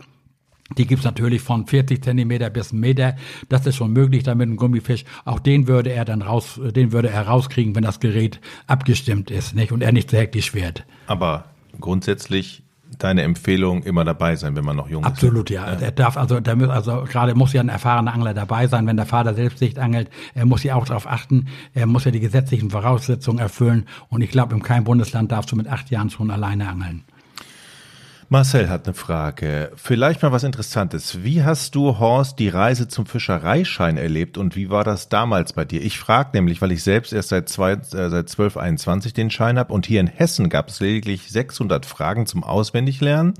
die 0.77 0.87
gibt's 0.87 1.05
natürlich 1.05 1.41
von 1.41 1.67
40 1.67 2.03
Zentimeter 2.03 2.49
bis 2.49 2.71
einen 2.71 2.81
Meter. 2.81 3.15
Das 3.49 3.65
ist 3.67 3.75
schon 3.75 3.91
möglich 3.91 4.23
damit 4.23 4.49
ein 4.49 4.55
Gummifisch. 4.55 5.03
Auch 5.25 5.39
den 5.39 5.67
würde 5.67 5.91
er 5.91 6.05
dann 6.05 6.21
raus, 6.21 6.59
den 6.75 6.91
würde 6.91 7.09
er 7.09 7.27
rauskriegen, 7.27 7.75
wenn 7.75 7.83
das 7.83 7.99
Gerät 7.99 8.39
abgestimmt 8.65 9.29
ist, 9.29 9.55
nicht? 9.55 9.71
Und 9.71 9.83
er 9.83 9.91
nicht 9.91 10.09
so 10.09 10.17
hektisch 10.17 10.53
wird. 10.53 10.85
Aber 11.05 11.45
grundsätzlich 11.79 12.62
deine 12.99 13.23
Empfehlung, 13.23 13.83
immer 13.83 14.03
dabei 14.03 14.35
sein, 14.35 14.55
wenn 14.55 14.65
man 14.65 14.75
noch 14.75 14.89
jung 14.89 15.03
Absolut, 15.03 15.49
ist. 15.49 15.57
Absolut, 15.57 15.81
ja. 15.81 15.85
Er 15.87 15.91
darf 15.91 16.17
also, 16.17 16.39
der 16.39 16.55
muss, 16.55 16.69
also 16.69 17.03
gerade 17.03 17.35
muss 17.35 17.53
ja 17.53 17.61
ein 17.61 17.69
erfahrener 17.69 18.13
Angler 18.13 18.33
dabei 18.33 18.67
sein, 18.67 18.87
wenn 18.87 18.97
der 18.97 19.05
Vater 19.05 19.33
selbst 19.33 19.61
nicht 19.61 19.79
angelt. 19.79 20.09
Er 20.33 20.45
muss 20.45 20.63
ja 20.63 20.75
auch 20.75 20.85
darauf 20.85 21.07
achten, 21.07 21.47
er 21.73 21.85
muss 21.85 22.05
ja 22.05 22.11
die 22.11 22.19
gesetzlichen 22.19 22.69
Voraussetzungen 22.69 23.39
erfüllen. 23.39 23.85
Und 24.09 24.21
ich 24.21 24.31
glaube, 24.31 24.53
in 24.53 24.61
keinem 24.61 24.83
Bundesland 24.83 25.31
darfst 25.31 25.51
du 25.51 25.55
mit 25.55 25.67
acht 25.67 25.89
Jahren 25.89 26.09
schon 26.09 26.31
alleine 26.31 26.67
angeln. 26.69 27.03
Marcel 28.33 28.67
hat 28.67 28.87
eine 28.87 28.95
Frage. 28.95 29.71
Vielleicht 29.75 30.23
mal 30.23 30.31
was 30.31 30.43
Interessantes. 30.43 31.23
Wie 31.23 31.43
hast 31.43 31.75
du, 31.75 31.99
Horst, 31.99 32.39
die 32.39 32.49
Reise 32.49 32.87
zum 32.87 33.05
Fischereischein 33.05 33.95
erlebt 33.95 34.39
und 34.39 34.55
wie 34.55 34.71
war 34.71 34.83
das 34.83 35.07
damals 35.07 35.53
bei 35.53 35.65
dir? 35.65 35.83
Ich 35.83 35.99
frage 35.99 36.31
nämlich, 36.33 36.59
weil 36.59 36.71
ich 36.71 36.81
selbst 36.81 37.13
erst 37.13 37.29
seit, 37.29 37.47
zwei, 37.47 37.73
äh, 37.73 37.79
seit 37.83 38.31
1221 38.31 39.13
den 39.13 39.29
Schein 39.29 39.59
habe 39.59 39.71
und 39.71 39.85
hier 39.85 39.99
in 39.99 40.07
Hessen 40.07 40.49
gab 40.49 40.69
es 40.69 40.79
lediglich 40.79 41.29
600 41.29 41.85
Fragen 41.85 42.25
zum 42.25 42.43
Auswendiglernen 42.43 43.35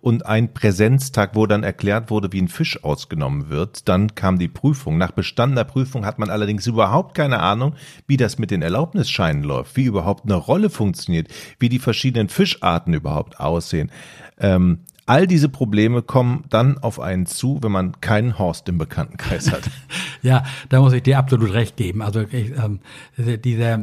und 0.00 0.26
ein 0.26 0.52
Präsenztag, 0.52 1.36
wo 1.36 1.46
dann 1.46 1.62
erklärt 1.62 2.10
wurde, 2.10 2.32
wie 2.32 2.42
ein 2.42 2.48
Fisch 2.48 2.82
ausgenommen 2.82 3.48
wird. 3.48 3.88
Dann 3.88 4.16
kam 4.16 4.40
die 4.40 4.48
Prüfung. 4.48 4.98
Nach 4.98 5.12
bestandener 5.12 5.62
Prüfung 5.62 6.04
hat 6.04 6.18
man 6.18 6.30
allerdings 6.30 6.66
überhaupt 6.66 7.14
keine 7.14 7.38
Ahnung, 7.38 7.76
wie 8.08 8.16
das 8.16 8.40
mit 8.40 8.50
den 8.50 8.62
Erlaubnisscheinen 8.62 9.44
läuft, 9.44 9.76
wie 9.76 9.84
überhaupt 9.84 10.24
eine 10.24 10.34
Rolle 10.34 10.68
funktioniert, 10.68 11.28
wie 11.60 11.68
die 11.68 11.78
verschiedenen 11.78 12.28
Fischarten 12.28 12.92
überhaupt 12.92 13.38
aussehen. 13.38 13.92
Ähm, 14.38 14.80
all 15.06 15.26
diese 15.26 15.48
Probleme 15.48 16.02
kommen 16.02 16.44
dann 16.48 16.78
auf 16.78 17.00
einen 17.00 17.26
zu, 17.26 17.58
wenn 17.62 17.72
man 17.72 18.00
keinen 18.00 18.38
Horst 18.38 18.68
im 18.68 18.78
Bekanntenkreis 18.78 19.52
hat. 19.52 19.62
ja, 20.22 20.44
da 20.68 20.80
muss 20.80 20.92
ich 20.92 21.02
dir 21.02 21.18
absolut 21.18 21.52
recht 21.52 21.76
geben. 21.76 22.02
Also 22.02 22.20
ich, 22.20 22.52
ähm, 22.56 22.80
dieser 23.16 23.80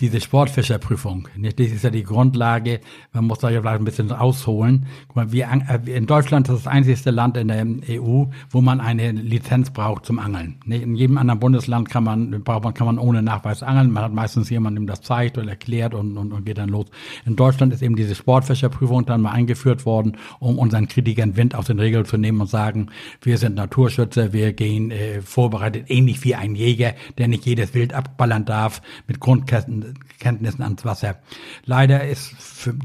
diese 0.00 0.20
Sportfischerprüfung, 0.20 1.28
das 1.40 1.66
ist 1.68 1.84
ja 1.84 1.90
die 1.90 2.02
Grundlage, 2.02 2.80
man 3.12 3.26
muss 3.26 3.38
da 3.38 3.50
ja 3.50 3.60
vielleicht 3.60 3.80
ein 3.80 3.84
bisschen 3.84 4.10
ausholen. 4.10 4.86
Guck 5.06 5.16
mal, 5.16 5.32
wir, 5.32 5.48
äh, 5.68 5.96
in 5.96 6.06
Deutschland 6.06 6.48
ist 6.48 6.54
das 6.54 6.66
einzigste 6.66 7.10
Land 7.12 7.36
in 7.36 7.48
der 7.48 7.64
EU, 7.88 8.24
wo 8.50 8.60
man 8.60 8.80
eine 8.80 9.12
Lizenz 9.12 9.70
braucht 9.70 10.04
zum 10.06 10.18
Angeln. 10.18 10.56
In 10.66 10.96
jedem 10.96 11.16
anderen 11.16 11.38
Bundesland 11.38 11.88
kann 11.90 12.02
man, 12.02 12.42
braucht 12.42 12.64
man, 12.64 12.74
kann 12.74 12.86
man 12.86 12.98
ohne 12.98 13.22
Nachweis 13.22 13.62
angeln. 13.62 13.92
Man 13.92 14.02
hat 14.02 14.12
meistens 14.12 14.50
jemanden, 14.50 14.80
dem 14.80 14.86
das 14.86 15.02
zeigt 15.02 15.38
und 15.38 15.48
erklärt 15.48 15.94
und, 15.94 16.16
und, 16.16 16.32
und 16.32 16.44
geht 16.44 16.58
dann 16.58 16.70
los. 16.70 16.86
In 17.24 17.36
Deutschland 17.36 17.72
ist 17.72 17.82
eben 17.82 17.94
diese 17.94 18.16
Sportfischerprüfung 18.16 19.06
dann 19.06 19.22
mal 19.22 19.32
eingeführt 19.32 19.86
worden, 19.86 20.16
um 20.40 20.58
unseren 20.58 20.88
Kritikern 20.88 21.36
Wind 21.36 21.54
aus 21.54 21.66
den 21.66 21.78
Regeln 21.78 22.04
zu 22.04 22.16
nehmen 22.16 22.40
und 22.40 22.50
sagen, 22.50 22.88
wir 23.22 23.38
sind 23.38 23.54
Naturschützer, 23.54 24.32
wir 24.32 24.52
gehen 24.52 24.90
äh, 24.90 25.22
vorbereitet, 25.22 25.84
ähnlich 25.88 26.24
wie 26.24 26.34
ein 26.34 26.56
Jäger, 26.56 26.94
der 27.16 27.28
nicht 27.28 27.46
jedes 27.46 27.74
Wild 27.74 27.94
abballern 27.94 28.44
darf, 28.44 28.82
mit 29.06 29.20
Grundkästen 29.20 29.83
Kenntnissen 30.18 30.62
ans 30.62 30.84
Wasser. 30.84 31.16
Leider 31.64 32.06
ist 32.06 32.34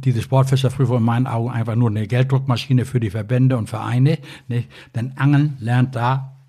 diese 0.04 0.22
Sportfischerprüfung 0.22 0.98
in 0.98 1.04
meinen 1.04 1.28
Augen 1.28 1.51
einfach 1.51 1.75
nur 1.75 1.90
eine 1.90 2.07
Gelddruckmaschine 2.07 2.86
für 2.86 3.00
die 3.00 3.10
Verbände 3.10 3.57
und 3.57 3.69
Vereine. 3.69 4.19
Nicht? 4.48 4.69
Denn 4.96 5.13
Angeln 5.18 5.57
lernt 5.60 5.96
da 5.96 6.40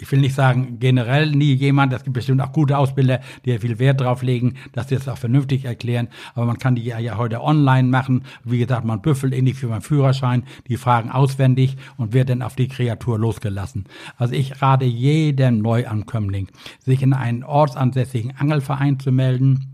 ich 0.00 0.10
will 0.10 0.20
nicht 0.20 0.34
sagen 0.34 0.78
generell 0.80 1.30
nie 1.30 1.52
jemand, 1.54 1.92
es 1.92 2.04
gibt 2.04 2.14
bestimmt 2.14 2.40
auch 2.40 2.52
gute 2.52 2.78
Ausbilder, 2.78 3.20
die 3.44 3.58
viel 3.58 3.78
Wert 3.78 4.00
drauf 4.00 4.22
legen, 4.22 4.54
dass 4.72 4.88
sie 4.88 4.96
das 4.96 5.08
auch 5.08 5.18
vernünftig 5.18 5.64
erklären, 5.64 6.08
aber 6.34 6.46
man 6.46 6.58
kann 6.58 6.74
die 6.74 6.84
ja, 6.84 6.98
ja 6.98 7.18
heute 7.18 7.42
online 7.42 7.88
machen. 7.88 8.24
Wie 8.44 8.58
gesagt, 8.58 8.84
man 8.84 9.02
büffelt 9.02 9.34
ähnlich 9.34 9.62
wie 9.62 9.66
beim 9.66 9.82
Führerschein 9.82 10.44
die 10.68 10.76
Fragen 10.76 11.10
auswendig 11.10 11.76
und 11.96 12.12
wird 12.12 12.30
dann 12.30 12.42
auf 12.42 12.56
die 12.56 12.68
Kreatur 12.68 13.18
losgelassen. 13.18 13.84
Also 14.16 14.34
ich 14.34 14.62
rate 14.62 14.86
jedem 14.86 15.58
Neuankömmling, 15.58 16.48
sich 16.78 17.02
in 17.02 17.12
einen 17.12 17.44
ortsansässigen 17.44 18.36
Angelverein 18.36 18.98
zu 18.98 19.12
melden, 19.12 19.69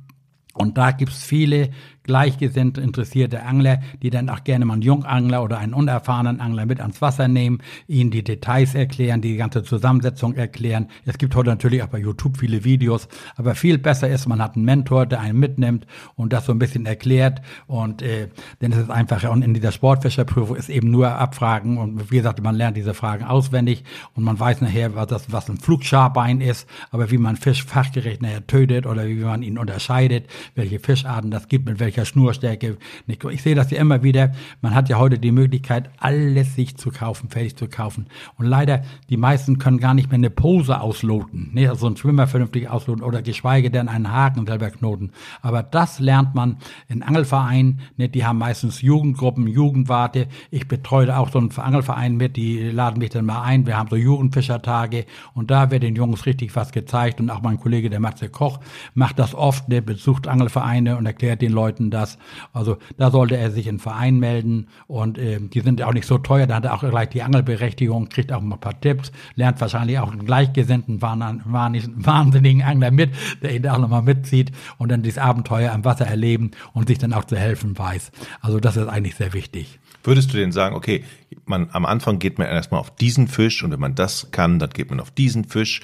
und 0.56 0.78
da 0.78 0.90
gibt's 0.90 1.22
viele 1.22 1.70
gleichgesinnte, 2.06 2.80
interessierte 2.80 3.42
Angler, 3.42 3.80
die 4.02 4.10
dann 4.10 4.28
auch 4.28 4.44
gerne 4.44 4.64
mal 4.64 4.74
einen 4.74 4.82
Jungangler 4.82 5.42
oder 5.42 5.58
einen 5.58 5.74
unerfahrenen 5.74 6.40
Angler 6.40 6.66
mit 6.66 6.80
ans 6.80 7.02
Wasser 7.02 7.28
nehmen, 7.28 7.58
ihnen 7.86 8.10
die 8.10 8.24
Details 8.24 8.74
erklären, 8.74 9.20
die 9.20 9.36
ganze 9.36 9.62
Zusammensetzung 9.62 10.34
erklären. 10.34 10.88
Es 11.04 11.18
gibt 11.18 11.34
heute 11.34 11.50
natürlich 11.50 11.82
auch 11.82 11.88
bei 11.88 11.98
YouTube 11.98 12.38
viele 12.38 12.64
Videos, 12.64 13.08
aber 13.36 13.54
viel 13.54 13.78
besser 13.78 14.08
ist, 14.08 14.26
man 14.26 14.42
hat 14.42 14.56
einen 14.56 14.64
Mentor, 14.64 15.06
der 15.06 15.20
einen 15.20 15.38
mitnimmt 15.38 15.86
und 16.14 16.32
das 16.32 16.46
so 16.46 16.52
ein 16.52 16.58
bisschen 16.58 16.86
erklärt 16.86 17.42
und 17.66 18.02
äh, 18.02 18.28
ist 18.76 18.76
es 18.76 18.90
einfacher. 18.90 19.30
Und 19.30 19.42
in 19.42 19.54
dieser 19.54 19.72
Sportfischerprüfung 19.72 20.56
ist 20.56 20.68
eben 20.68 20.90
nur 20.90 21.10
Abfragen 21.10 21.78
und 21.78 22.10
wie 22.10 22.16
gesagt, 22.16 22.42
man 22.42 22.54
lernt 22.54 22.76
diese 22.76 22.94
Fragen 22.94 23.24
auswendig 23.24 23.84
und 24.14 24.24
man 24.24 24.38
weiß 24.38 24.60
nachher, 24.60 24.94
was, 24.94 25.06
das, 25.06 25.32
was 25.32 25.48
ein 25.48 25.58
Flugscharbein 25.58 26.40
ist, 26.40 26.68
aber 26.90 27.10
wie 27.10 27.18
man 27.18 27.36
Fisch 27.36 27.64
fachgerecht 27.64 28.22
nachher 28.22 28.46
tötet 28.46 28.86
oder 28.86 29.06
wie 29.06 29.14
man 29.16 29.42
ihn 29.42 29.58
unterscheidet, 29.58 30.26
welche 30.54 30.78
Fischarten 30.78 31.30
das 31.30 31.48
gibt, 31.48 31.66
mit 31.66 31.80
welcher 31.80 31.95
welcher 31.96 32.06
Schnurstärke. 32.06 32.76
Ich 33.06 33.42
sehe 33.42 33.54
das 33.54 33.70
ja 33.70 33.78
immer 33.78 34.02
wieder. 34.02 34.32
Man 34.60 34.74
hat 34.74 34.88
ja 34.88 34.98
heute 34.98 35.18
die 35.18 35.32
Möglichkeit, 35.32 35.90
alles 35.98 36.54
sich 36.54 36.76
zu 36.76 36.90
kaufen, 36.90 37.30
fertig 37.30 37.56
zu 37.56 37.68
kaufen. 37.68 38.06
Und 38.36 38.46
leider, 38.46 38.82
die 39.08 39.16
meisten 39.16 39.58
können 39.58 39.78
gar 39.78 39.94
nicht 39.94 40.10
mehr 40.10 40.18
eine 40.18 40.30
Pose 40.30 40.80
ausloten. 40.80 41.50
Ne? 41.52 41.68
Also 41.68 41.86
ein 41.86 41.96
Schwimmer 41.96 42.26
vernünftig 42.26 42.68
ausloten 42.68 43.02
oder 43.02 43.22
geschweige 43.22 43.70
denn 43.70 43.88
einen 43.88 44.12
Haken 44.12 44.46
selber 44.46 44.70
knoten. 44.70 45.10
Aber 45.40 45.62
das 45.62 45.98
lernt 45.98 46.34
man 46.34 46.58
in 46.88 47.02
Angelvereinen. 47.02 47.80
Ne? 47.96 48.08
Die 48.08 48.24
haben 48.24 48.38
meistens 48.38 48.82
Jugendgruppen, 48.82 49.46
Jugendwarte. 49.46 50.28
Ich 50.50 50.68
betreue 50.68 51.16
auch 51.16 51.30
so 51.30 51.38
einen 51.38 51.56
Angelverein 51.56 52.16
mit. 52.16 52.36
Die 52.36 52.70
laden 52.70 52.98
mich 52.98 53.10
dann 53.10 53.24
mal 53.24 53.42
ein. 53.42 53.66
Wir 53.66 53.76
haben 53.76 53.88
so 53.88 53.96
Jugendfischertage. 53.96 55.06
Und 55.34 55.50
da 55.50 55.70
wird 55.70 55.82
den 55.82 55.96
Jungs 55.96 56.26
richtig 56.26 56.54
was 56.56 56.72
gezeigt. 56.72 57.20
Und 57.20 57.30
auch 57.30 57.42
mein 57.42 57.58
Kollege, 57.58 57.88
der 57.88 58.00
Matze 58.00 58.28
Koch, 58.28 58.60
macht 58.94 59.18
das 59.18 59.34
oft. 59.34 59.70
Der 59.70 59.80
besucht 59.80 60.28
Angelvereine 60.28 60.96
und 60.96 61.06
erklärt 61.06 61.40
den 61.40 61.52
Leuten, 61.52 61.85
leisten 61.86 61.90
das. 61.90 62.18
Also 62.52 62.78
da 62.96 63.10
sollte 63.10 63.36
er 63.36 63.50
sich 63.50 63.66
in 63.66 63.76
einen 63.76 63.78
Verein 63.78 64.18
melden 64.18 64.68
und 64.86 65.18
äh, 65.18 65.38
die 65.40 65.60
sind 65.60 65.82
auch 65.82 65.92
nicht 65.92 66.06
so 66.06 66.18
teuer. 66.18 66.46
Da 66.46 66.56
hat 66.56 66.64
er 66.64 66.74
auch 66.74 66.80
gleich 66.80 67.08
die 67.10 67.22
Angelberechtigung, 67.22 68.08
kriegt 68.08 68.32
auch 68.32 68.40
mal 68.40 68.56
ein 68.56 68.60
paar 68.60 68.80
Tipps, 68.80 69.12
lernt 69.34 69.60
wahrscheinlich 69.60 69.98
auch 69.98 70.10
einen 70.10 70.24
gleichgesinnten, 70.24 71.02
wahnsinnigen 71.02 72.62
Angler 72.62 72.90
mit, 72.90 73.10
der 73.42 73.54
ihn 73.54 73.62
da 73.62 73.74
auch 73.74 73.78
nochmal 73.78 74.02
mitzieht 74.02 74.52
und 74.78 74.90
dann 74.90 75.02
dieses 75.02 75.18
Abenteuer 75.18 75.72
am 75.72 75.84
Wasser 75.84 76.06
erleben 76.06 76.52
und 76.72 76.88
sich 76.88 76.98
dann 76.98 77.12
auch 77.12 77.24
zu 77.24 77.36
helfen 77.36 77.76
weiß. 77.76 78.10
Also 78.40 78.60
das 78.60 78.76
ist 78.76 78.88
eigentlich 78.88 79.16
sehr 79.16 79.32
wichtig. 79.32 79.78
Würdest 80.02 80.32
du 80.32 80.36
denn 80.36 80.52
sagen, 80.52 80.76
okay, 80.76 81.04
man 81.46 81.68
am 81.72 81.84
Anfang 81.84 82.18
geht 82.18 82.38
man 82.38 82.46
erstmal 82.46 82.80
auf 82.80 82.94
diesen 82.94 83.26
Fisch 83.28 83.64
und 83.64 83.72
wenn 83.72 83.80
man 83.80 83.94
das 83.94 84.30
kann, 84.30 84.58
dann 84.58 84.70
geht 84.70 84.90
man 84.90 85.00
auf 85.00 85.10
diesen 85.10 85.44
Fisch 85.44 85.80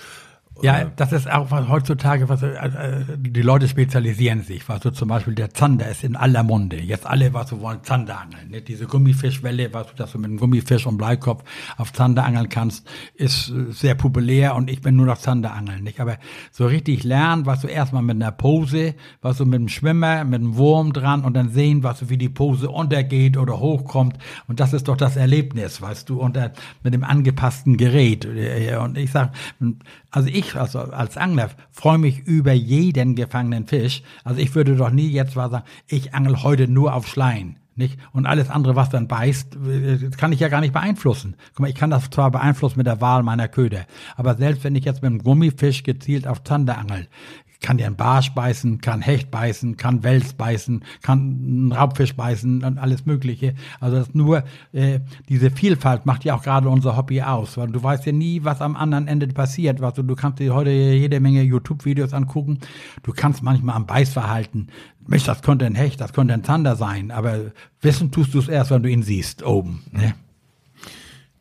ja, 0.60 0.84
das 0.84 1.12
ist 1.12 1.30
auch 1.30 1.50
was 1.50 1.68
heutzutage, 1.68 2.28
was 2.28 2.42
äh, 2.42 3.04
die 3.16 3.42
Leute 3.42 3.66
spezialisieren 3.68 4.42
sich. 4.42 4.68
Was 4.68 4.82
so 4.82 4.90
zum 4.90 5.08
Beispiel 5.08 5.34
der 5.34 5.54
Zander 5.54 5.88
ist 5.88 6.04
in 6.04 6.14
aller 6.14 6.42
Munde. 6.42 6.76
Jetzt 6.76 7.06
alle, 7.06 7.32
was 7.32 7.48
so 7.48 7.60
wollen, 7.60 7.82
Zander 7.82 8.20
angeln. 8.20 8.50
Ne? 8.50 8.60
Diese 8.60 8.86
Gummifischwelle, 8.86 9.72
was 9.72 9.88
du, 9.88 9.94
dass 9.94 10.12
du 10.12 10.18
mit 10.18 10.26
einem 10.26 10.38
Gummifisch 10.38 10.86
und 10.86 10.98
Bleikopf 10.98 11.42
auf 11.78 11.92
Zander 11.92 12.24
angeln 12.24 12.48
kannst, 12.48 12.86
ist 13.14 13.50
äh, 13.50 13.72
sehr 13.72 13.94
populär 13.94 14.54
und 14.54 14.70
ich 14.70 14.82
bin 14.82 14.94
nur 14.94 15.06
noch 15.06 15.18
Zander 15.18 15.52
angeln. 15.54 15.82
Nicht? 15.82 16.00
Aber 16.00 16.18
so 16.50 16.66
richtig 16.66 17.02
lernen, 17.02 17.46
was 17.46 17.62
du 17.62 17.68
erstmal 17.68 18.02
mit 18.02 18.16
einer 18.16 18.32
Pose, 18.32 18.94
was 19.20 19.38
du 19.38 19.46
mit 19.46 19.58
einem 19.58 19.68
Schwimmer, 19.68 20.24
mit 20.24 20.40
einem 20.40 20.56
Wurm 20.56 20.92
dran 20.92 21.24
und 21.24 21.34
dann 21.34 21.48
sehen, 21.50 21.82
was 21.82 22.00
du 22.00 22.10
wie 22.10 22.18
die 22.18 22.28
Pose 22.28 22.70
untergeht 22.70 23.36
oder 23.36 23.58
hochkommt. 23.58 24.18
Und 24.48 24.60
das 24.60 24.74
ist 24.74 24.88
doch 24.88 24.96
das 24.96 25.16
Erlebnis, 25.16 25.80
weißt 25.80 26.08
du, 26.08 26.20
unter 26.20 26.52
mit 26.82 26.92
dem 26.92 27.04
angepassten 27.04 27.76
Gerät. 27.76 28.26
Äh, 28.26 28.76
und 28.76 28.98
ich 28.98 29.10
sag, 29.10 29.32
also 30.10 30.28
ich 30.28 30.41
also 30.54 30.80
als 30.80 31.16
Angler 31.16 31.50
freue 31.70 31.98
mich 31.98 32.20
über 32.20 32.52
jeden 32.52 33.14
gefangenen 33.14 33.66
Fisch. 33.66 34.02
Also 34.24 34.40
ich 34.40 34.54
würde 34.54 34.76
doch 34.76 34.90
nie 34.90 35.08
jetzt 35.08 35.36
mal 35.36 35.50
sagen, 35.50 35.64
ich 35.86 36.14
angel 36.14 36.42
heute 36.42 36.68
nur 36.68 36.94
auf 36.94 37.06
Schleien. 37.06 37.56
Nicht? 37.74 37.98
Und 38.12 38.26
alles 38.26 38.50
andere, 38.50 38.76
was 38.76 38.90
dann 38.90 39.08
beißt, 39.08 39.56
äh, 39.56 40.10
kann 40.18 40.30
ich 40.32 40.40
ja 40.40 40.48
gar 40.48 40.60
nicht 40.60 40.74
beeinflussen. 40.74 41.36
Guck 41.52 41.60
mal, 41.60 41.70
ich 41.70 41.74
kann 41.74 41.88
das 41.88 42.10
zwar 42.10 42.30
beeinflussen 42.30 42.78
mit 42.78 42.86
der 42.86 43.00
Wahl 43.00 43.22
meiner 43.22 43.48
Köder, 43.48 43.86
aber 44.14 44.34
selbst 44.34 44.62
wenn 44.62 44.76
ich 44.76 44.84
jetzt 44.84 45.00
mit 45.00 45.10
einem 45.10 45.22
Gummifisch 45.22 45.82
gezielt 45.82 46.26
auf 46.26 46.44
Zander 46.44 46.76
angel, 46.76 47.08
kann 47.62 47.78
ja 47.78 47.86
ein 47.86 47.96
Barsch 47.96 48.30
beißen, 48.32 48.80
kann 48.80 49.00
Hecht 49.00 49.30
beißen, 49.30 49.76
kann 49.76 50.02
Wels 50.02 50.34
beißen, 50.34 50.84
kann 51.00 51.18
einen 51.20 51.72
Raubfisch 51.72 52.14
beißen 52.14 52.64
und 52.64 52.78
alles 52.78 53.06
Mögliche. 53.06 53.54
Also 53.80 53.96
das 53.96 54.14
nur 54.14 54.44
äh, 54.72 55.00
diese 55.28 55.50
Vielfalt 55.50 56.04
macht 56.04 56.24
ja 56.24 56.34
auch 56.34 56.42
gerade 56.42 56.68
unser 56.68 56.96
Hobby 56.96 57.22
aus, 57.22 57.56
weil 57.56 57.68
du 57.68 57.82
weißt 57.82 58.04
ja 58.06 58.12
nie, 58.12 58.44
was 58.44 58.60
am 58.60 58.76
anderen 58.76 59.08
Ende 59.08 59.28
passiert. 59.28 59.80
Was 59.80 59.94
du, 59.94 60.02
du 60.02 60.16
kannst 60.16 60.40
dir 60.40 60.54
heute 60.54 60.70
jede 60.70 61.20
Menge 61.20 61.42
YouTube-Videos 61.42 62.12
angucken. 62.12 62.58
Du 63.02 63.12
kannst 63.12 63.42
manchmal 63.42 63.76
am 63.76 63.86
Beißverhalten, 63.86 64.68
Mensch, 65.06 65.24
das 65.24 65.42
könnte 65.42 65.66
ein 65.66 65.74
Hecht, 65.74 66.00
das 66.00 66.12
könnte 66.12 66.34
ein 66.34 66.44
Zander 66.44 66.76
sein, 66.76 67.10
aber 67.10 67.52
wissen 67.80 68.10
tust 68.10 68.34
du 68.34 68.38
es 68.38 68.48
erst, 68.48 68.70
wenn 68.70 68.82
du 68.82 68.90
ihn 68.90 69.02
siehst 69.02 69.42
oben. 69.42 69.82
Ne? 69.90 70.14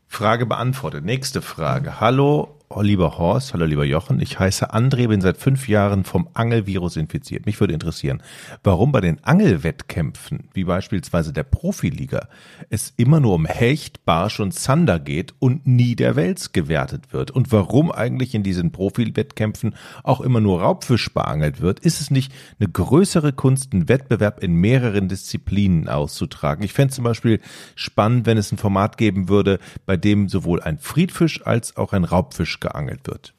Frage 0.07 0.45
beantwortet. 0.45 1.05
Nächste 1.05 1.41
Frage. 1.41 1.99
Hallo, 1.99 2.59
lieber 2.79 3.17
Horst, 3.17 3.53
hallo 3.53 3.65
lieber 3.65 3.83
Jochen, 3.83 4.21
ich 4.21 4.39
heiße 4.39 4.73
André, 4.73 5.07
bin 5.07 5.19
seit 5.19 5.37
fünf 5.37 5.67
Jahren 5.67 6.05
vom 6.05 6.29
Angelvirus 6.33 6.95
infiziert. 6.95 7.45
Mich 7.45 7.59
würde 7.59 7.73
interessieren, 7.73 8.23
warum 8.63 8.91
bei 8.91 9.01
den 9.01 9.21
Angelwettkämpfen, 9.23 10.49
wie 10.53 10.63
beispielsweise 10.63 11.33
der 11.33 11.43
Profiliga, 11.43 12.29
es 12.69 12.93
immer 12.95 13.19
nur 13.19 13.35
um 13.35 13.45
Hecht, 13.45 14.05
Barsch 14.05 14.39
und 14.39 14.53
Zander 14.53 14.99
geht 14.99 15.33
und 15.39 15.67
nie 15.67 15.95
der 15.95 16.15
Wels 16.15 16.53
gewertet 16.53 17.11
wird. 17.11 17.31
Und 17.31 17.51
warum 17.51 17.91
eigentlich 17.91 18.33
in 18.33 18.43
diesen 18.43 18.71
Profiwettkämpfen 18.71 19.75
auch 20.03 20.21
immer 20.21 20.39
nur 20.39 20.61
Raubfisch 20.61 21.13
beangelt 21.13 21.61
wird. 21.61 21.79
Ist 21.79 21.99
es 21.99 22.11
nicht 22.11 22.31
eine 22.59 22.69
größere 22.69 23.33
Kunst, 23.33 23.73
einen 23.73 23.89
Wettbewerb 23.89 24.41
in 24.41 24.53
mehreren 24.53 25.09
Disziplinen 25.09 25.89
auszutragen? 25.89 26.63
Ich 26.63 26.73
fände 26.73 26.93
zum 26.93 27.03
Beispiel 27.03 27.41
spannend, 27.75 28.25
wenn 28.25 28.37
es 28.37 28.51
ein 28.51 28.57
Format 28.57 28.97
geben 28.97 29.27
würde, 29.27 29.59
bei 29.85 29.97
dem 29.97 30.29
sowohl 30.29 30.61
ein 30.61 30.77
Friedfisch 30.77 31.45
als 31.45 31.75
auch 31.75 31.93
ein 31.93 32.03
Raubfisch 32.03 32.60
geangelt 32.61 33.07
wird. 33.07 33.33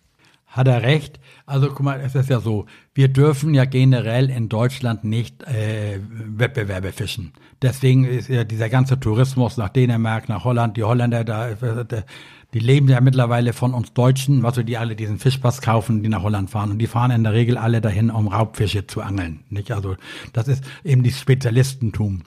Hat 0.47 0.69
er 0.69 0.83
recht? 0.83 1.19
Also 1.47 1.69
guck 1.69 1.81
mal, 1.81 2.00
es 2.00 2.14
ist 2.14 2.29
ja 2.29 2.41
so, 2.41 2.67
wir 2.93 3.09
dürfen 3.09 3.55
ja 3.55 3.64
generell 3.64 4.29
in 4.29 4.50
Deutschland 4.50 5.02
nicht 5.02 5.43
äh, 5.45 5.99
Wettbewerbe 6.11 6.93
fischen. 6.93 7.33
Deswegen 7.62 8.05
ist 8.05 8.29
ja 8.29 8.45
dieser 8.45 8.69
ganze 8.69 9.00
Tourismus 9.00 9.57
nach 9.57 9.71
Dänemark, 9.71 10.29
nach 10.29 10.45
Holland, 10.45 10.76
die 10.76 10.85
Holländer, 10.85 11.25
da, 11.25 11.49
die 12.52 12.59
leben 12.59 12.88
ja 12.88 13.00
mittlerweile 13.00 13.55
von 13.55 13.73
uns 13.73 13.95
Deutschen, 13.95 14.43
was 14.43 14.50
also 14.50 14.62
die 14.62 14.76
alle 14.76 14.95
diesen 14.95 15.19
Fischpass 15.19 15.62
kaufen, 15.62 16.02
die 16.02 16.11
nach 16.11 16.23
Holland 16.23 16.50
fahren. 16.50 16.73
Und 16.73 16.79
die 16.79 16.87
fahren 16.87 17.12
in 17.12 17.25
der 17.25 17.33
Regel 17.33 17.57
alle 17.57 17.81
dahin, 17.81 18.11
um 18.11 18.29
Raubfische 18.29 18.87
zu 18.87 19.00
angeln. 19.00 19.45
Nicht? 19.49 19.73
Also 19.73 19.97
das 20.35 20.49
ist 20.49 20.64
eben 20.85 21.02
die 21.02 21.12
Spezialistentum. 21.12 22.25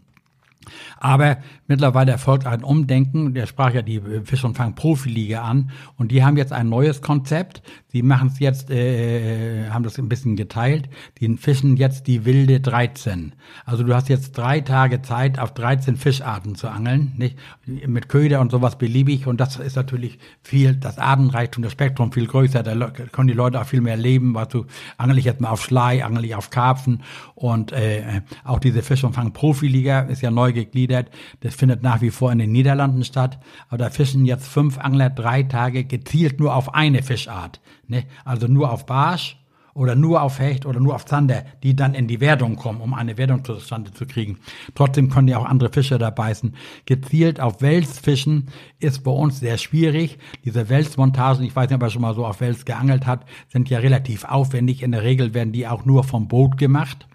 Aber 0.98 1.38
mittlerweile 1.67 2.12
erfolgt 2.12 2.45
ein 2.45 2.63
Umdenken. 2.63 3.34
Der 3.34 3.45
sprach 3.45 3.74
ja 3.74 3.81
die 3.81 4.01
Fisch- 4.24 4.43
und 4.43 4.57
Fang-Profiliga 4.57 5.41
an. 5.41 5.72
Und 5.98 6.12
die 6.12 6.24
haben 6.24 6.38
jetzt 6.38 6.53
ein 6.53 6.69
neues 6.69 7.01
Konzept. 7.01 7.62
Sie 7.96 8.04
machen 8.04 8.28
es 8.28 8.40
jetzt, 8.40 8.72
äh, 8.72 9.70
haben 9.70 9.86
das 9.86 9.98
ein 9.98 10.10
bisschen 10.10 10.36
geteilt. 10.36 10.90
Die 11.22 11.38
fischen 11.38 11.78
jetzt 11.78 12.08
die 12.08 12.25
wilde 12.25 12.60
13. 12.60 13.32
Also 13.64 13.86
du 13.86 13.96
hast 13.96 14.10
jetzt 14.10 14.34
drei 14.34 14.60
Tage 14.60 15.02
Zeit, 15.02 15.40
auf 15.40 15.54
13 15.54 15.96
Fischarten 15.96 16.56
zu 16.56 16.68
angeln. 16.68 17.14
Nicht? 17.16 17.38
Mit 17.66 18.10
Köder 18.10 18.42
und 18.42 18.52
sowas 18.52 18.78
beliebig. 18.78 19.28
Und 19.28 19.40
das 19.40 19.56
ist 19.56 19.78
natürlich 19.78 20.20
viel, 20.44 20.75
das 20.75 20.98
Artenreichtum, 20.98 21.64
das 21.64 21.72
Spektrum 21.72 22.12
viel 22.12 22.28
größer. 22.28 22.64
Da 22.64 22.90
können 22.90 23.30
die 23.30 23.34
Leute 23.34 23.62
auch 23.62 23.66
viel 23.66 23.80
mehr 23.80 23.96
leben. 23.96 24.36
Was 24.36 24.50
du 24.50 24.66
angel 24.98 25.18
ich 25.18 25.24
jetzt 25.24 25.40
mal 25.40 25.52
auf 25.52 25.64
Schlei, 25.64 26.04
angel 26.04 26.25
ich 26.25 26.36
auf 26.36 26.50
Karpfen. 26.50 27.02
Und 27.34 27.72
äh, 27.72 28.24
auch 28.44 28.60
diese 28.60 28.84
Fisch- 28.84 29.06
und 29.06 29.14
Fang-Profiliga 29.14 30.02
ist 30.02 30.22
ja 30.22 30.32
neu 30.32 30.52
gegliedert. 30.52 31.12
Das 31.40 31.56
findet 31.56 31.82
nach 31.82 32.02
wie 32.02 32.12
vor 32.12 32.34
in 32.34 32.40
den 32.40 32.52
Niederlanden 32.52 33.06
statt. 33.06 33.40
Aber 33.70 33.78
da 33.78 33.90
fischen 33.90 34.25
jetzt 34.25 34.50
fünf 34.50 34.80
Angler 34.80 35.10
drei 35.10 35.44
Tage 35.44 35.86
gezielt 35.86 36.42
nur 36.42 36.54
auf 36.54 36.74
eine 36.74 37.02
Fischart. 37.02 37.62
Ne? 37.88 38.06
Also 38.24 38.48
nur 38.48 38.72
auf 38.72 38.86
Barsch 38.86 39.38
oder 39.75 39.96
nur 39.96 40.22
auf 40.22 40.39
Hecht 40.39 40.65
oder 40.65 40.80
nur 40.80 40.96
auf 40.96 41.06
Zander, 41.06 41.44
die 41.62 41.75
dann 41.75 41.94
in 41.94 42.08
die 42.08 42.22
Wertung 42.22 42.56
kommen, 42.56 42.80
um 42.80 42.94
eine 42.94 43.18
Wertung 43.18 43.44
zustande 43.44 43.92
zu 43.92 44.06
kriegen. 44.06 44.39
Trotzdem 44.74 45.10
können 45.10 45.27
ja 45.27 45.38
auch 45.38 45.46
andere 45.46 45.72
Fische 45.72 45.98
da 45.98 46.10
beißen. 46.10 46.56
Gezielt 46.86 47.42
auf 47.42 47.62
Wels 47.62 48.00
fischen 48.00 48.48
ist 48.80 49.04
bei 49.04 49.12
uns 49.12 49.42
sehr 49.42 49.58
schwierig. 49.58 50.18
Diese 50.46 50.70
Welsmontagen, 50.70 51.44
ich 51.46 51.56
weiß 51.56 51.70
nicht, 51.70 51.75
ob 51.75 51.84
er 51.84 51.89
schon 51.89 52.01
mal 52.01 52.15
so 52.15 52.25
auf 52.25 52.39
Wels 52.39 52.63
geangelt 52.63 53.06
hat, 53.06 53.25
sind 53.50 53.70
ja 53.70 53.80
relativ 53.80 54.24
aufwendig. 54.24 54.82
In 54.82 54.94
der 54.94 55.04
Regel 55.04 55.34
werden 55.34 55.51
die 55.51 55.68
auch 55.68 55.84
nur 55.84 56.06
vom 56.06 56.30
Boot 56.30 56.58
gemacht. 56.58 57.06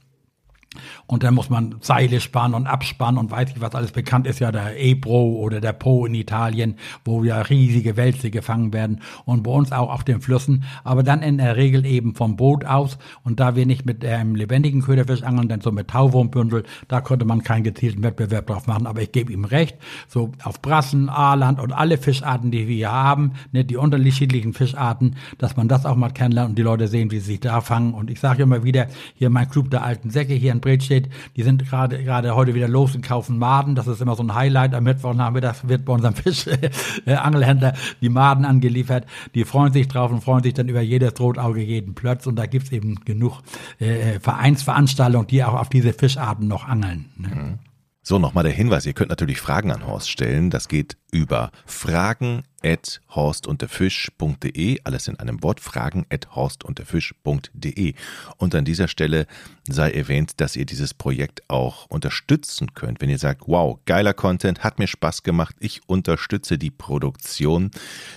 Und 1.07 1.25
dann 1.25 1.35
muss 1.35 1.51
man 1.51 1.75
Seile 1.81 2.21
spannen 2.21 2.55
und 2.55 2.69
abspannen 2.69 3.19
und 3.19 3.33
weiß 3.33 3.51
ich 3.51 3.61
was 3.61 3.75
alles. 3.75 3.91
Bekannt 3.91 4.29
ist 4.29 4.39
ja 4.39 4.53
der 4.53 4.81
Ebro 4.81 5.35
oder 5.41 5.61
der 5.61 5.73
Po 5.73 6.07
in 6.07 6.15
Italien, 6.15 6.77
wo 7.05 7.25
ja 7.25 7.41
riesige 7.43 7.97
Wälze 7.97 8.31
gefangen 8.31 8.73
werden 8.73 9.01
und 9.25 9.43
bei 9.43 9.51
uns 9.51 9.73
auch 9.73 9.91
auf 9.91 10.05
den 10.05 10.21
Flüssen, 10.21 10.63
aber 10.85 11.03
dann 11.03 11.23
in 11.23 11.39
der 11.39 11.57
Regel 11.57 11.85
eben 11.85 12.15
vom 12.15 12.37
Boot 12.37 12.65
aus. 12.65 12.99
Und 13.25 13.41
da 13.41 13.57
wir 13.57 13.67
nicht 13.67 13.85
mit 13.85 14.05
einem 14.05 14.37
lebendigen 14.37 14.83
Köderfisch 14.83 15.25
angeln, 15.25 15.49
denn 15.49 15.61
so 15.61 15.73
mit 15.73 15.89
Tauwurmbündel, 15.89 16.63
da 16.87 17.01
konnte 17.01 17.25
man 17.25 17.43
keinen 17.43 17.65
gezielten 17.65 18.05
Wettbewerb 18.05 18.47
drauf 18.47 18.69
machen, 18.69 18.87
aber 18.87 19.03
ich 19.03 19.11
gebe 19.11 19.33
ihm 19.33 19.45
recht, 19.45 19.77
so 20.07 20.31
auf 20.45 20.63
Brassen, 20.63 21.09
Aaland 21.09 21.59
und 21.59 21.73
alle 21.73 21.99
Fischarten, 21.99 22.53
die 22.53 22.69
wir 22.69 22.77
hier 22.77 22.93
haben, 22.93 23.33
ne, 23.51 23.65
die 23.65 23.77
unterschiedlichen 23.77 24.53
Fischarten, 24.53 25.17
dass 25.39 25.57
man 25.57 25.67
das 25.67 25.85
auch 25.85 25.97
mal 25.97 26.11
kennenlernt 26.11 26.51
und 26.51 26.59
die 26.59 26.63
Leute 26.63 26.87
sehen, 26.87 27.11
wie 27.11 27.19
sie 27.19 27.33
sich 27.33 27.41
da 27.41 27.61
fangen. 27.61 27.93
Und 27.93 28.09
ich 28.09 28.21
sage 28.21 28.45
immer 28.45 28.63
wieder, 28.63 28.87
hier 29.15 29.31
mein 29.31 29.51
Club 29.51 29.71
der 29.71 29.83
alten 29.83 30.11
Säcke 30.11 30.35
hier 30.35 30.53
in 30.53 30.60
in 30.67 30.81
steht, 30.81 31.09
die 31.37 31.43
sind 31.43 31.67
gerade 31.69 32.03
gerade 32.03 32.35
heute 32.35 32.55
wieder 32.55 32.69
los 32.69 32.95
und 32.95 33.03
kaufen 33.03 33.39
Maden. 33.39 33.75
Das 33.75 33.87
ist 33.87 34.01
immer 34.01 34.17
so 34.17 34.23
ein 34.23 34.35
Highlight. 34.35 34.75
Am 34.75 34.85
Mittwochnachmittag 34.85 35.69
wird 35.69 35.85
bei 35.85 35.93
unserem 35.93 36.15
Fischangelhändler 36.15 37.75
die 38.01 38.09
Maden 38.09 38.45
angeliefert. 38.45 39.07
Die 39.35 39.45
freuen 39.45 39.73
sich 39.73 39.89
drauf 39.89 40.11
und 40.11 40.23
freuen 40.23 40.43
sich 40.43 40.55
dann 40.55 40.69
über 40.69 40.81
jedes 40.81 41.19
Rotauge, 41.21 41.61
jeden 41.61 41.95
Plötz. 41.95 42.27
Und 42.27 42.37
da 42.37 42.47
gibt's 42.47 42.73
eben 42.73 42.97
genug 43.05 43.41
äh, 43.79 44.21
Vereinsveranstaltungen, 44.21 45.27
die 45.27 45.45
auch 45.45 45.55
auf 45.55 45.69
diese 45.69 45.93
Fischarten 45.93 46.49
noch 46.49 46.67
angeln. 46.67 47.07
Ne? 47.17 47.29
Mhm. 47.29 47.70
So, 48.11 48.19
nochmal 48.19 48.43
der 48.43 48.53
Hinweis, 48.53 48.87
ihr 48.87 48.93
könnt 48.93 49.11
natürlich 49.11 49.41
Fragen 49.41 49.71
an 49.71 49.87
Horst 49.87 50.11
stellen. 50.11 50.51
Das 50.51 50.67
geht 50.67 50.97
über 51.13 51.53
fragen 51.65 52.43
at 52.61 53.01
horstunterfisch.de, 53.11 54.81
alles 54.83 55.07
in 55.07 55.21
einem 55.21 55.45
Wort, 55.45 55.61
fragen 55.61 56.07
at 56.11 56.35
horstunterfisch.de. 56.35 57.95
Und 58.37 58.55
an 58.57 58.65
dieser 58.65 58.89
Stelle 58.89 59.29
sei 59.69 59.93
erwähnt, 59.93 60.41
dass 60.41 60.57
ihr 60.57 60.67
dieses 60.67 60.93
Projekt 60.93 61.49
auch 61.49 61.87
unterstützen 61.87 62.75
könnt. 62.75 63.01
Wenn 63.01 63.11
ihr 63.11 63.19
sagt, 63.21 63.43
wow, 63.47 63.79
geiler 63.87 64.13
Content, 64.13 64.65
hat 64.65 64.81
mir 64.81 64.89
Spaß 64.89 65.23
gemacht, 65.23 65.55
ich 65.61 65.81
unterstütze 65.87 66.59
die 66.59 66.73
Produktion, 66.73 67.71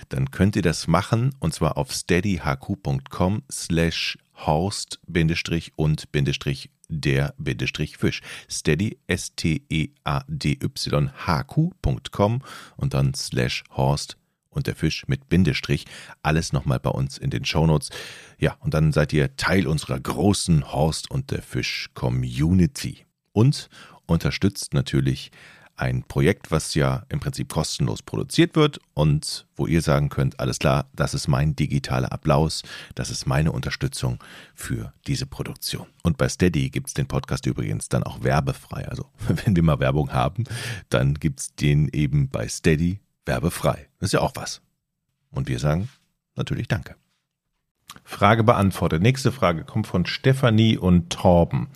dann 0.08 0.32
könnt 0.32 0.56
ihr 0.56 0.62
das 0.62 0.88
machen 0.88 1.36
und 1.38 1.54
zwar 1.54 1.78
auf 1.78 1.92
steadyhq.com 1.92 3.44
slash 3.48 4.18
Horst 4.34 4.98
und 5.76 6.10
der 6.88 7.34
Fisch. 7.38 8.20
Steady, 8.50 8.98
S-T-E-A-D-Y, 9.06 11.10
H-Q.com 11.26 12.42
und 12.76 12.94
dann 12.94 13.14
slash 13.14 13.64
Horst 13.70 14.16
und 14.50 14.66
der 14.66 14.76
Fisch 14.76 15.06
mit 15.08 15.28
Bindestrich. 15.28 15.84
Alles 16.22 16.52
nochmal 16.52 16.80
bei 16.80 16.90
uns 16.90 17.18
in 17.18 17.30
den 17.30 17.44
Shownotes. 17.44 17.90
Ja, 18.38 18.56
und 18.60 18.74
dann 18.74 18.92
seid 18.92 19.12
ihr 19.12 19.36
Teil 19.36 19.66
unserer 19.66 19.98
großen 19.98 20.72
Horst 20.72 21.10
und 21.10 21.30
der 21.30 21.42
Fisch 21.42 21.90
Community. 21.94 23.06
und 23.32 23.68
unterstützt 24.06 24.74
natürlich 24.74 25.30
ein 25.76 26.04
Projekt, 26.04 26.50
was 26.50 26.74
ja 26.74 27.04
im 27.08 27.20
Prinzip 27.20 27.48
kostenlos 27.48 28.02
produziert 28.02 28.54
wird 28.54 28.78
und 28.94 29.46
wo 29.56 29.66
ihr 29.66 29.82
sagen 29.82 30.08
könnt, 30.08 30.38
alles 30.38 30.58
klar, 30.58 30.88
das 30.94 31.14
ist 31.14 31.26
mein 31.26 31.56
digitaler 31.56 32.12
Applaus, 32.12 32.62
das 32.94 33.10
ist 33.10 33.26
meine 33.26 33.52
Unterstützung 33.52 34.22
für 34.54 34.92
diese 35.06 35.26
Produktion. 35.26 35.86
Und 36.02 36.16
bei 36.16 36.28
Steady 36.28 36.70
gibt 36.70 36.88
es 36.88 36.94
den 36.94 37.06
Podcast 37.06 37.46
übrigens 37.46 37.88
dann 37.88 38.04
auch 38.04 38.22
werbefrei. 38.22 38.86
Also 38.88 39.06
wenn 39.44 39.56
wir 39.56 39.62
mal 39.62 39.80
Werbung 39.80 40.12
haben, 40.12 40.44
dann 40.90 41.14
gibt 41.14 41.40
es 41.40 41.54
den 41.54 41.88
eben 41.88 42.28
bei 42.28 42.48
Steady 42.48 43.00
werbefrei. 43.26 43.88
Das 43.98 44.08
ist 44.08 44.12
ja 44.12 44.20
auch 44.20 44.32
was. 44.34 44.60
Und 45.30 45.48
wir 45.48 45.58
sagen 45.58 45.88
natürlich 46.36 46.68
Danke. 46.68 46.94
Frage 48.02 48.42
beantwortet. 48.42 49.02
Nächste 49.02 49.30
Frage 49.30 49.64
kommt 49.64 49.86
von 49.86 50.06
Stefanie 50.06 50.76
und 50.76 51.10
Torben. 51.10 51.68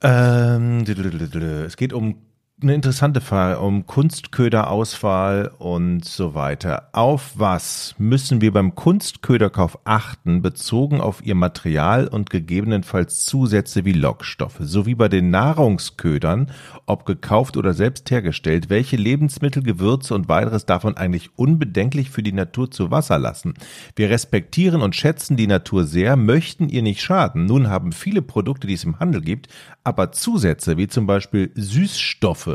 Ähm, 0.00 0.84
es 0.84 1.76
geht 1.76 1.92
um 1.92 2.16
eine 2.62 2.74
interessante 2.74 3.20
Frage 3.20 3.58
um 3.60 3.86
Kunstköderauswahl 3.86 5.50
und 5.58 6.04
so 6.04 6.34
weiter. 6.34 6.88
Auf 6.92 7.32
was 7.34 7.94
müssen 7.98 8.40
wir 8.40 8.52
beim 8.52 8.74
Kunstköderkauf 8.74 9.78
achten, 9.84 10.42
bezogen 10.42 11.00
auf 11.00 11.24
ihr 11.24 11.34
Material 11.34 12.06
und 12.06 12.30
gegebenenfalls 12.30 13.24
Zusätze 13.24 13.84
wie 13.84 13.92
Lockstoffe, 13.92 14.58
sowie 14.60 14.94
bei 14.94 15.08
den 15.08 15.30
Nahrungsködern, 15.30 16.50
ob 16.86 17.04
gekauft 17.04 17.56
oder 17.56 17.74
selbst 17.74 18.10
hergestellt, 18.10 18.70
welche 18.70 18.96
Lebensmittel, 18.96 19.62
Gewürze 19.62 20.14
und 20.14 20.28
weiteres 20.28 20.66
davon 20.66 20.96
eigentlich 20.96 21.30
unbedenklich 21.36 22.10
für 22.10 22.22
die 22.22 22.32
Natur 22.32 22.70
zu 22.70 22.90
Wasser 22.90 23.18
lassen? 23.18 23.54
Wir 23.96 24.10
respektieren 24.10 24.82
und 24.82 24.94
schätzen 24.94 25.36
die 25.36 25.46
Natur 25.46 25.84
sehr, 25.84 26.16
möchten 26.16 26.68
ihr 26.68 26.82
nicht 26.82 27.02
schaden. 27.02 27.46
Nun 27.46 27.68
haben 27.68 27.92
viele 27.92 28.22
Produkte, 28.22 28.66
die 28.66 28.74
es 28.74 28.84
im 28.84 29.00
Handel 29.00 29.20
gibt, 29.20 29.48
aber 29.84 30.12
Zusätze 30.12 30.76
wie 30.76 30.86
zum 30.86 31.06
Beispiel 31.06 31.50
Süßstoffe, 31.54 32.51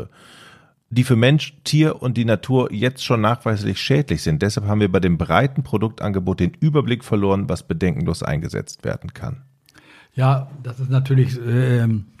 die 0.90 1.04
für 1.04 1.16
Mensch, 1.16 1.54
Tier 1.64 2.00
und 2.02 2.16
die 2.16 2.24
Natur 2.24 2.72
jetzt 2.72 3.04
schon 3.04 3.20
nachweislich 3.20 3.80
schädlich 3.80 4.22
sind. 4.22 4.40
Deshalb 4.42 4.66
haben 4.66 4.80
wir 4.80 4.90
bei 4.90 5.00
dem 5.00 5.18
breiten 5.18 5.62
Produktangebot 5.62 6.40
den 6.40 6.52
Überblick 6.60 7.04
verloren, 7.04 7.48
was 7.48 7.62
bedenkenlos 7.62 8.22
eingesetzt 8.22 8.84
werden 8.84 9.12
kann. 9.12 9.42
Ja, 10.14 10.50
das 10.62 10.80
ist 10.80 10.90
natürlich 10.90 11.38
ähm, 11.46 12.06
äh, 12.16 12.17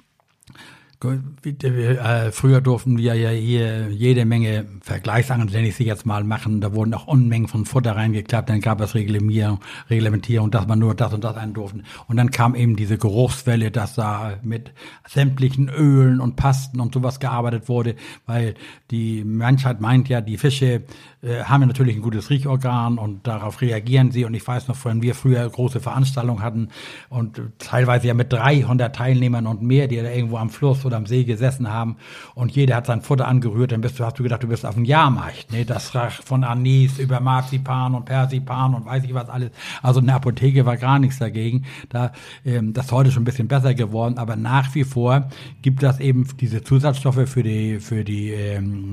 früher 1.00 2.60
durften 2.60 2.98
wir 2.98 3.14
ja 3.14 3.30
hier 3.30 3.88
jede 3.92 4.24
Menge 4.24 4.66
Vergleichsangeln, 4.82 5.48
nenne 5.48 5.68
ich 5.68 5.76
sie 5.76 5.84
jetzt 5.84 6.06
mal, 6.06 6.24
machen. 6.24 6.60
Da 6.60 6.74
wurden 6.74 6.92
auch 6.92 7.06
Unmengen 7.06 7.46
von 7.46 7.66
Futter 7.66 7.94
reingeklappt. 7.94 8.48
Dann 8.48 8.60
gab 8.60 8.80
es 8.80 8.96
Reglementierung, 8.96 9.60
Reglementierung, 9.88 10.50
dass 10.50 10.66
man 10.66 10.80
nur 10.80 10.96
das 10.96 11.14
und 11.14 11.22
das 11.22 11.36
ein 11.36 11.54
durften. 11.54 11.84
Und 12.08 12.16
dann 12.16 12.32
kam 12.32 12.56
eben 12.56 12.74
diese 12.74 12.98
Geruchswelle, 12.98 13.70
dass 13.70 13.94
da 13.94 14.38
mit 14.42 14.72
sämtlichen 15.06 15.68
Ölen 15.68 16.20
und 16.20 16.34
Pasten 16.34 16.80
und 16.80 16.92
sowas 16.94 17.20
gearbeitet 17.20 17.68
wurde, 17.68 17.94
weil 18.26 18.54
die 18.90 19.22
Menschheit 19.22 19.80
meint 19.80 20.08
ja, 20.08 20.20
die 20.20 20.36
Fische 20.36 20.82
äh, 21.22 21.42
haben 21.44 21.62
ja 21.62 21.66
natürlich 21.66 21.96
ein 21.96 22.02
gutes 22.02 22.30
Riechorgan 22.30 22.98
und 22.98 23.26
darauf 23.26 23.60
reagieren 23.60 24.10
sie. 24.10 24.24
Und 24.24 24.34
ich 24.34 24.46
weiß 24.46 24.66
noch, 24.66 24.84
wenn 24.84 25.02
wir 25.02 25.14
früher 25.14 25.48
große 25.48 25.80
Veranstaltungen 25.80 26.42
hatten 26.42 26.68
und 27.08 27.40
teilweise 27.58 28.08
ja 28.08 28.14
mit 28.14 28.32
300 28.32 28.94
Teilnehmern 28.94 29.46
und 29.46 29.62
mehr, 29.62 29.86
die 29.86 29.96
da 29.96 30.10
irgendwo 30.10 30.38
am 30.38 30.50
Fluss 30.50 30.84
oder 30.88 30.96
am 30.96 31.06
See 31.06 31.24
gesessen 31.24 31.70
haben 31.70 31.96
und 32.34 32.50
jeder 32.50 32.76
hat 32.76 32.86
sein 32.86 33.02
Futter 33.02 33.28
angerührt, 33.28 33.72
dann 33.72 33.80
bist 33.80 33.98
du, 33.98 34.04
hast 34.04 34.18
du 34.18 34.22
gedacht, 34.22 34.42
du 34.42 34.48
bist 34.48 34.66
auf 34.66 34.74
dem 34.74 34.84
Jahrmarkt. 34.84 35.52
Ne? 35.52 35.64
Das 35.64 35.92
von 36.24 36.44
Anis 36.44 36.98
über 36.98 37.20
Marzipan 37.20 37.94
und 37.94 38.04
Persipan 38.04 38.74
und 38.74 38.86
weiß 38.86 39.04
ich 39.04 39.14
was 39.14 39.28
alles. 39.28 39.50
Also 39.82 40.00
eine 40.00 40.14
Apotheke 40.14 40.66
war 40.66 40.76
gar 40.76 40.98
nichts 40.98 41.18
dagegen. 41.18 41.64
Da, 41.88 42.12
ähm, 42.44 42.72
das 42.72 42.86
ist 42.86 42.92
heute 42.92 43.12
schon 43.12 43.22
ein 43.22 43.26
bisschen 43.26 43.48
besser 43.48 43.74
geworden, 43.74 44.18
aber 44.18 44.36
nach 44.36 44.74
wie 44.74 44.84
vor 44.84 45.28
gibt 45.62 45.82
das 45.82 46.00
eben 46.00 46.26
diese 46.40 46.62
Zusatzstoffe 46.62 47.28
für 47.28 47.42
die, 47.42 47.80
für 47.80 48.04
die, 48.04 48.30
ähm, 48.30 48.90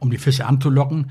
um 0.00 0.10
die 0.10 0.18
Fische 0.18 0.46
anzulocken. 0.46 1.10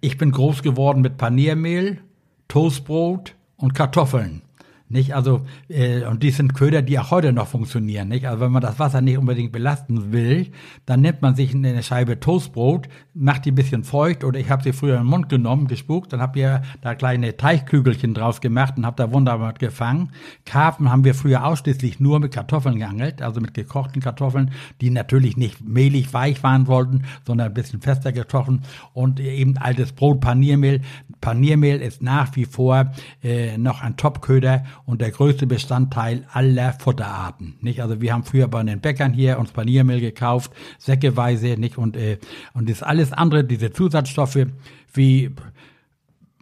Ich 0.00 0.16
bin 0.18 0.30
groß 0.30 0.62
geworden 0.62 1.02
mit 1.02 1.16
Paniermehl, 1.16 1.98
Toastbrot 2.46 3.34
und 3.56 3.74
Kartoffeln. 3.74 4.42
Nicht? 4.90 5.14
Also, 5.14 5.42
äh, 5.68 6.04
und 6.04 6.22
die 6.22 6.30
sind 6.30 6.54
Köder, 6.54 6.80
die 6.80 6.98
auch 6.98 7.10
heute 7.10 7.32
noch 7.32 7.46
funktionieren. 7.46 8.08
Nicht? 8.08 8.26
Also 8.26 8.40
wenn 8.40 8.52
man 8.52 8.62
das 8.62 8.78
Wasser 8.78 9.02
nicht 9.02 9.18
unbedingt 9.18 9.52
belasten 9.52 10.12
will, 10.12 10.50
dann 10.86 11.02
nimmt 11.02 11.20
man 11.20 11.34
sich 11.34 11.54
eine 11.54 11.82
Scheibe 11.82 12.20
Toastbrot, 12.20 12.88
macht 13.12 13.44
die 13.44 13.52
ein 13.52 13.54
bisschen 13.54 13.84
feucht 13.84 14.24
oder 14.24 14.40
ich 14.40 14.48
habe 14.50 14.62
sie 14.62 14.72
früher 14.72 14.94
in 14.94 15.02
den 15.02 15.10
Mund 15.10 15.28
genommen, 15.28 15.66
gespuckt, 15.66 16.12
dann 16.12 16.20
habe 16.20 16.38
ich 16.38 16.46
da 16.80 16.94
kleine 16.94 17.36
Teichkügelchen 17.36 18.14
draus 18.14 18.40
gemacht 18.40 18.78
und 18.78 18.86
habe 18.86 18.96
da 18.96 19.12
wunderbar 19.12 19.52
gefangen. 19.52 20.10
Karpfen 20.46 20.90
haben 20.90 21.04
wir 21.04 21.14
früher 21.14 21.44
ausschließlich 21.44 22.00
nur 22.00 22.20
mit 22.20 22.32
Kartoffeln 22.32 22.78
geangelt, 22.78 23.20
also 23.20 23.40
mit 23.40 23.52
gekochten 23.52 24.00
Kartoffeln, 24.00 24.52
die 24.80 24.88
natürlich 24.88 25.36
nicht 25.36 25.60
mehlig 25.60 26.14
weich 26.14 26.42
waren 26.42 26.66
wollten, 26.66 27.02
sondern 27.26 27.48
ein 27.48 27.54
bisschen 27.54 27.82
fester 27.82 28.12
gekochen 28.12 28.62
und 28.94 29.20
eben 29.20 29.58
altes 29.58 29.92
Brot, 29.92 30.20
Paniermehl. 30.20 30.80
Paniermehl 31.20 31.80
ist 31.80 32.02
nach 32.02 32.34
wie 32.36 32.44
vor 32.44 32.92
äh, 33.22 33.58
noch 33.58 33.82
ein 33.82 33.96
Topköder 33.96 34.64
und 34.88 35.02
der 35.02 35.10
größte 35.10 35.46
Bestandteil 35.46 36.24
aller 36.32 36.72
Futterarten. 36.72 37.58
Nicht? 37.60 37.82
Also 37.82 38.00
wir 38.00 38.10
haben 38.10 38.24
früher 38.24 38.48
bei 38.48 38.62
den 38.62 38.80
Bäckern 38.80 39.12
hier 39.12 39.38
uns 39.38 39.52
Paniermehl 39.52 40.00
gekauft, 40.00 40.50
säckeweise, 40.78 41.58
nicht? 41.58 41.76
Und, 41.76 41.94
äh, 41.94 42.16
und 42.54 42.70
das 42.70 42.82
alles 42.82 43.12
andere, 43.12 43.44
diese 43.44 43.70
Zusatzstoffe 43.70 44.46
wie 44.94 45.30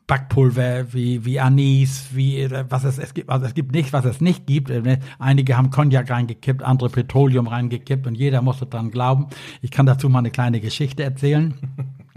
Backpulver, 0.07 0.93
wie, 0.93 1.25
wie 1.25 1.41
Anis, 1.41 2.11
wie, 2.13 2.49
was 2.69 2.85
es, 2.85 2.99
es 2.99 3.15
gibt, 3.15 3.31
also 3.31 3.47
es 3.47 3.55
gibt 3.55 3.73
nichts, 3.73 3.93
was 3.93 4.05
es 4.05 4.21
nicht 4.21 4.47
gibt. 4.47 4.71
Äh? 4.71 5.01
Einige 5.19 5.57
haben 5.57 5.71
Cognac 5.71 6.09
reingekippt, 6.09 6.63
andere 6.63 6.89
Petroleum 6.89 7.49
reingekippt 7.49 8.07
und 8.07 8.15
jeder 8.15 8.43
musste 8.43 8.67
dran 8.67 8.93
glauben. 8.93 9.27
Ich 9.61 9.73
kann 9.73 9.87
dazu 9.87 10.09
mal 10.09 10.21
eine 10.21 10.31
kleine 10.31 10.61
Geschichte 10.61 11.03
erzählen. 11.03 11.55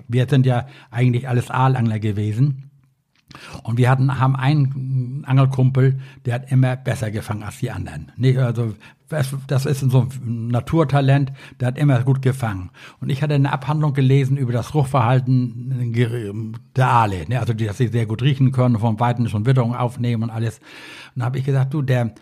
Wir 0.08 0.28
sind 0.30 0.46
ja 0.46 0.68
eigentlich 0.92 1.28
alles 1.28 1.50
Aalangler 1.50 1.98
gewesen. 1.98 2.69
Und 3.64 3.78
wir 3.78 3.90
hatten, 3.90 4.20
haben 4.20 4.36
einen 4.36 5.24
Angelkumpel, 5.26 6.00
der 6.26 6.36
hat 6.36 6.52
immer 6.52 6.76
besser 6.76 7.12
gefangen 7.12 7.44
als 7.44 7.60
die 7.60 7.72
anderen. 7.72 8.12
Nicht, 8.18 8.40
also, 8.40 8.74
das 9.48 9.66
ist 9.66 9.80
so 9.80 10.08
ein 10.26 10.48
Naturtalent, 10.50 11.32
der 11.60 11.70
hat 11.70 11.78
immer 11.78 12.04
gut 12.04 12.22
gefangen. 12.22 12.70
Und 13.00 13.10
ich 13.10 13.24
hatte 13.24 13.34
eine 13.34 13.52
Abhandlung 13.52 13.94
gelesen 13.94 14.38
über 14.38 14.54
das 14.54 14.74
Ruchverhalten 14.74 15.94
der 16.76 16.88
Aale, 16.88 17.28
ne? 17.28 17.40
also 17.40 17.54
dass 17.54 17.78
sie 17.78 17.88
sehr 17.88 18.06
gut 18.06 18.22
riechen 18.22 18.52
können, 18.52 18.78
vom 18.78 19.00
Weiten 19.00 19.28
schon 19.28 19.46
Witterung 19.46 19.76
aufnehmen 19.76 20.24
und 20.24 20.30
alles. 20.30 20.60
Und 21.16 21.22
da 21.22 21.26
habe 21.26 21.40
ich 21.40 21.46
gesagt, 21.46 21.74
du, 21.74 21.82
der, 21.82 22.14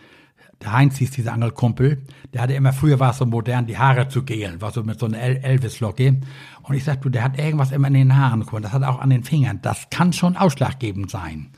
der 0.62 0.72
Heinz 0.72 0.96
hieß 0.96 1.12
dieser 1.12 1.32
Angelkumpel, 1.32 2.02
der 2.32 2.42
hatte 2.42 2.54
immer, 2.54 2.72
früher 2.72 2.98
war 2.98 3.12
es 3.12 3.18
so 3.18 3.26
modern, 3.26 3.66
die 3.66 3.78
Haare 3.78 4.08
zu 4.08 4.24
gelen, 4.24 4.60
war 4.60 4.72
so 4.72 4.82
mit 4.82 4.98
so 4.98 5.06
einer 5.06 5.18
Elvis-Locke. 5.18 6.20
Und 6.62 6.74
ich 6.74 6.82
sag, 6.82 7.00
du, 7.02 7.08
der 7.08 7.22
hat 7.22 7.38
irgendwas 7.38 7.70
immer 7.70 7.88
in 7.88 7.94
den 7.94 8.16
Haaren, 8.16 8.44
das 8.60 8.72
hat 8.72 8.82
auch 8.82 8.98
an 8.98 9.10
den 9.10 9.22
Fingern. 9.22 9.60
Das 9.62 9.88
kann 9.90 10.12
schon 10.12 10.36
ausschlaggebend 10.36 11.10
sein. 11.10 11.52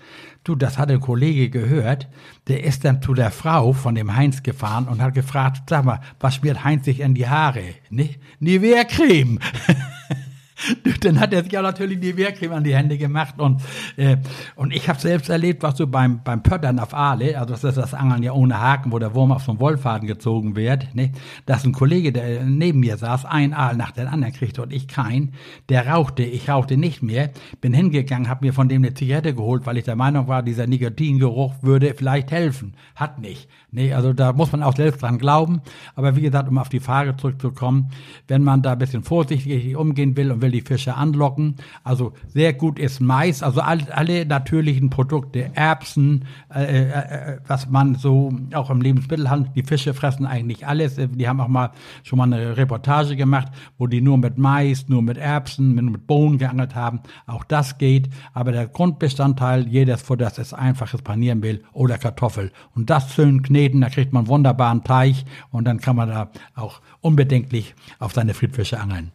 Du, 0.45 0.55
das 0.55 0.79
hat 0.79 0.91
ein 0.91 1.01
Kollege 1.01 1.51
gehört, 1.51 2.09
der 2.49 2.65
ist 2.65 2.85
dann 2.85 3.03
zu 3.03 3.15
der 3.15 3.31
Frau 3.31 3.73
von 3.73 3.95
dem 3.95 4.15
Heinz 4.17 4.43
gefahren 4.43 4.87
und 4.87 5.03
hat 5.03 5.15
gefragt, 5.15 5.63
sag 5.69 5.85
mal, 5.85 6.01
was 6.19 6.37
schmiert 6.37 6.65
Heinz 6.65 6.85
sich 6.85 7.01
in 7.01 7.15
die 7.15 7.29
Haare? 7.29 7.75
Ne? 7.91 8.17
Nivea-Creme. 8.39 9.39
dann 11.01 11.21
hat 11.21 11.33
er 11.33 11.43
sich 11.43 11.53
ja 11.53 11.63
natürlich 11.63 12.01
die 12.01 12.17
Wehrcreme 12.17 12.53
an 12.53 12.65
die 12.65 12.75
Hände 12.75 12.99
gemacht 12.99 13.35
und, 13.39 13.63
äh, 13.97 14.17
und 14.57 14.75
ich 14.75 14.89
habe 14.89 14.99
selbst 14.99 15.29
erlebt, 15.29 15.63
was 15.63 15.77
so 15.77 15.87
beim, 15.87 16.23
beim 16.23 16.43
Pöttern 16.43 16.79
auf 16.79 16.95
Aale, 16.95 17.39
also 17.39 17.55
das 17.55 17.65
ist 17.65 17.77
das 17.77 17.95
Angeln 17.95 18.23
ja 18.23 18.33
ohne 18.33 18.61
Haken, 18.61 18.93
wo 18.93 18.99
der 18.99 19.15
Wurm 19.15 19.33
auf 19.33 19.43
so 19.43 19.53
einen 19.53 19.61
Wollfaden 19.61 20.07
gezogen 20.07 20.57
wird, 20.57 20.95
ne, 20.95 21.13
dass 21.47 21.65
ein 21.65 21.73
Kollege, 21.73 22.13
der 22.13 22.45
neben 22.45 22.81
mir 22.81 22.97
saß, 22.97 23.25
ein 23.25 23.55
Aal 23.55 23.77
nach 23.77 23.93
dem 23.93 24.09
anderen 24.09 24.35
kriegte 24.35 24.63
und 24.63 24.73
ich 24.73 24.89
kein, 24.89 25.33
der 25.69 25.87
rauchte, 25.87 26.23
ich 26.23 26.49
rauchte 26.49 26.77
nicht 26.77 27.03
mehr, 27.03 27.31
bin 27.61 27.73
hingegangen, 27.73 28.29
habe 28.29 28.47
mir 28.47 28.53
von 28.53 28.69
dem 28.69 28.83
eine 28.83 28.95
Zigarette 28.95 29.35
geholt, 29.35 29.67
weil 29.67 29.77
ich 29.77 29.85
der 29.85 29.97
Meinung 29.97 30.29
war, 30.29 30.43
dieser 30.43 30.67
Nikotingeruch 30.67 31.55
würde 31.63 31.95
vielleicht 31.95 32.31
helfen. 32.31 32.75
Hat 32.95 33.21
nicht. 33.21 33.49
Nee, 33.73 33.93
also 33.93 34.13
da 34.13 34.33
muss 34.33 34.53
man 34.53 34.63
auch 34.63 34.77
selbst 34.77 35.03
dran 35.03 35.19
glauben. 35.19 35.61
Aber 35.95 36.17
wie 36.17 36.23
gesagt, 36.23 36.49
um 36.49 36.59
auf 36.59 36.69
die 36.69 36.81
Frage 36.81 37.17
zurückzukommen, 37.17 37.91
wenn 38.27 38.43
man 38.43 38.63
da 38.63 38.73
ein 38.73 38.79
bisschen 38.79 39.03
vorsichtig 39.03 39.77
umgehen 39.77 40.17
will 40.17 40.33
und 40.33 40.43
will 40.43 40.50
die 40.51 40.61
Fische 40.61 40.95
anlocken, 40.95 41.57
also 41.85 42.13
sehr 42.29 42.53
gut 42.53 42.79
ist 42.79 43.01
Mais, 43.01 43.43
also 43.43 43.61
alle, 43.61 43.95
alle 43.97 44.27
natürlichen 44.27 44.91
Produkte, 44.91 45.51
Erbsen, 45.55 46.25
äh, 46.55 46.63
äh, 46.63 47.35
äh, 47.35 47.39
was 47.47 47.69
man 47.69 47.95
so 47.95 48.33
auch 48.55 48.71
im 48.71 48.81
Lebensmittelhandel, 48.81 49.53
die 49.55 49.63
Fische 49.63 49.95
fressen 49.95 50.27
eigentlich 50.27 50.67
alles. 50.67 50.97
Die 50.97 51.29
haben 51.29 51.41
auch 51.41 51.49
mal 51.49 51.71
schon 52.03 52.19
mal 52.19 52.25
eine 52.25 52.57
Reportage 52.57 53.17
gemacht, 53.17 53.49
wo 53.79 53.87
die 53.87 54.01
nur 54.01 54.19
mit 54.19 54.39
Mais, 54.39 54.89
nur 54.89 55.03
mit 55.03 55.17
Erbsen, 55.17 55.75
nur 55.75 55.93
mit 55.93 56.07
Bohnen 56.07 56.39
geangelt 56.39 56.75
haben. 56.75 57.01
Auch 57.27 57.45
das 57.45 57.79
geht. 57.79 58.09
Aber 58.33 58.53
der 58.53 58.67
Grundbestandteil 58.69 59.67
jedes 59.69 60.03
Futters 60.03 60.39
ist 60.39 60.55
einfaches 60.55 61.03
Paniermehl 61.03 61.63
oder 61.73 61.99
Kartoffel. 61.99 62.53
Und 62.75 62.91
das 62.91 63.13
schön 63.15 63.43
kneten, 63.43 63.81
da 63.81 63.89
kriegt 63.89 64.13
man 64.13 64.29
wunderbaren 64.29 64.85
Teich 64.85 65.25
und 65.51 65.65
dann 65.65 65.81
kann 65.81 65.97
man 65.97 66.09
da 66.09 66.31
auch 66.55 66.81
unbedenklich 67.01 67.75
auf 67.99 68.13
seine 68.13 68.35
Friedfische 68.35 68.81
angeln. 68.81 69.13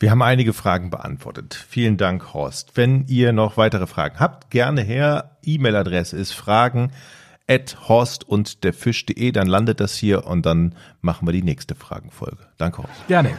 Wir 0.00 0.10
haben 0.10 0.22
einige 0.22 0.52
Fragen 0.52 0.90
beantwortet. 0.90 1.54
Vielen 1.68 1.96
Dank, 1.96 2.32
Horst. 2.32 2.72
Wenn 2.76 3.06
ihr 3.08 3.32
noch 3.32 3.56
weitere 3.56 3.86
Fragen 3.86 4.20
habt, 4.20 4.50
gerne 4.50 4.82
her. 4.82 5.38
E-Mail-Adresse 5.42 6.16
ist 6.16 6.32
fragen 6.32 6.92
at 7.48 7.88
horst 7.88 8.28
und 8.28 8.62
der 8.62 8.74
Fisch.de, 8.74 9.32
dann 9.32 9.46
landet 9.46 9.80
das 9.80 9.96
hier 9.96 10.26
und 10.26 10.44
dann 10.44 10.74
machen 11.00 11.26
wir 11.26 11.32
die 11.32 11.42
nächste 11.42 11.74
Fragenfolge. 11.74 12.46
Danke, 12.58 12.82
Horst. 12.82 13.08
Gerne. 13.08 13.38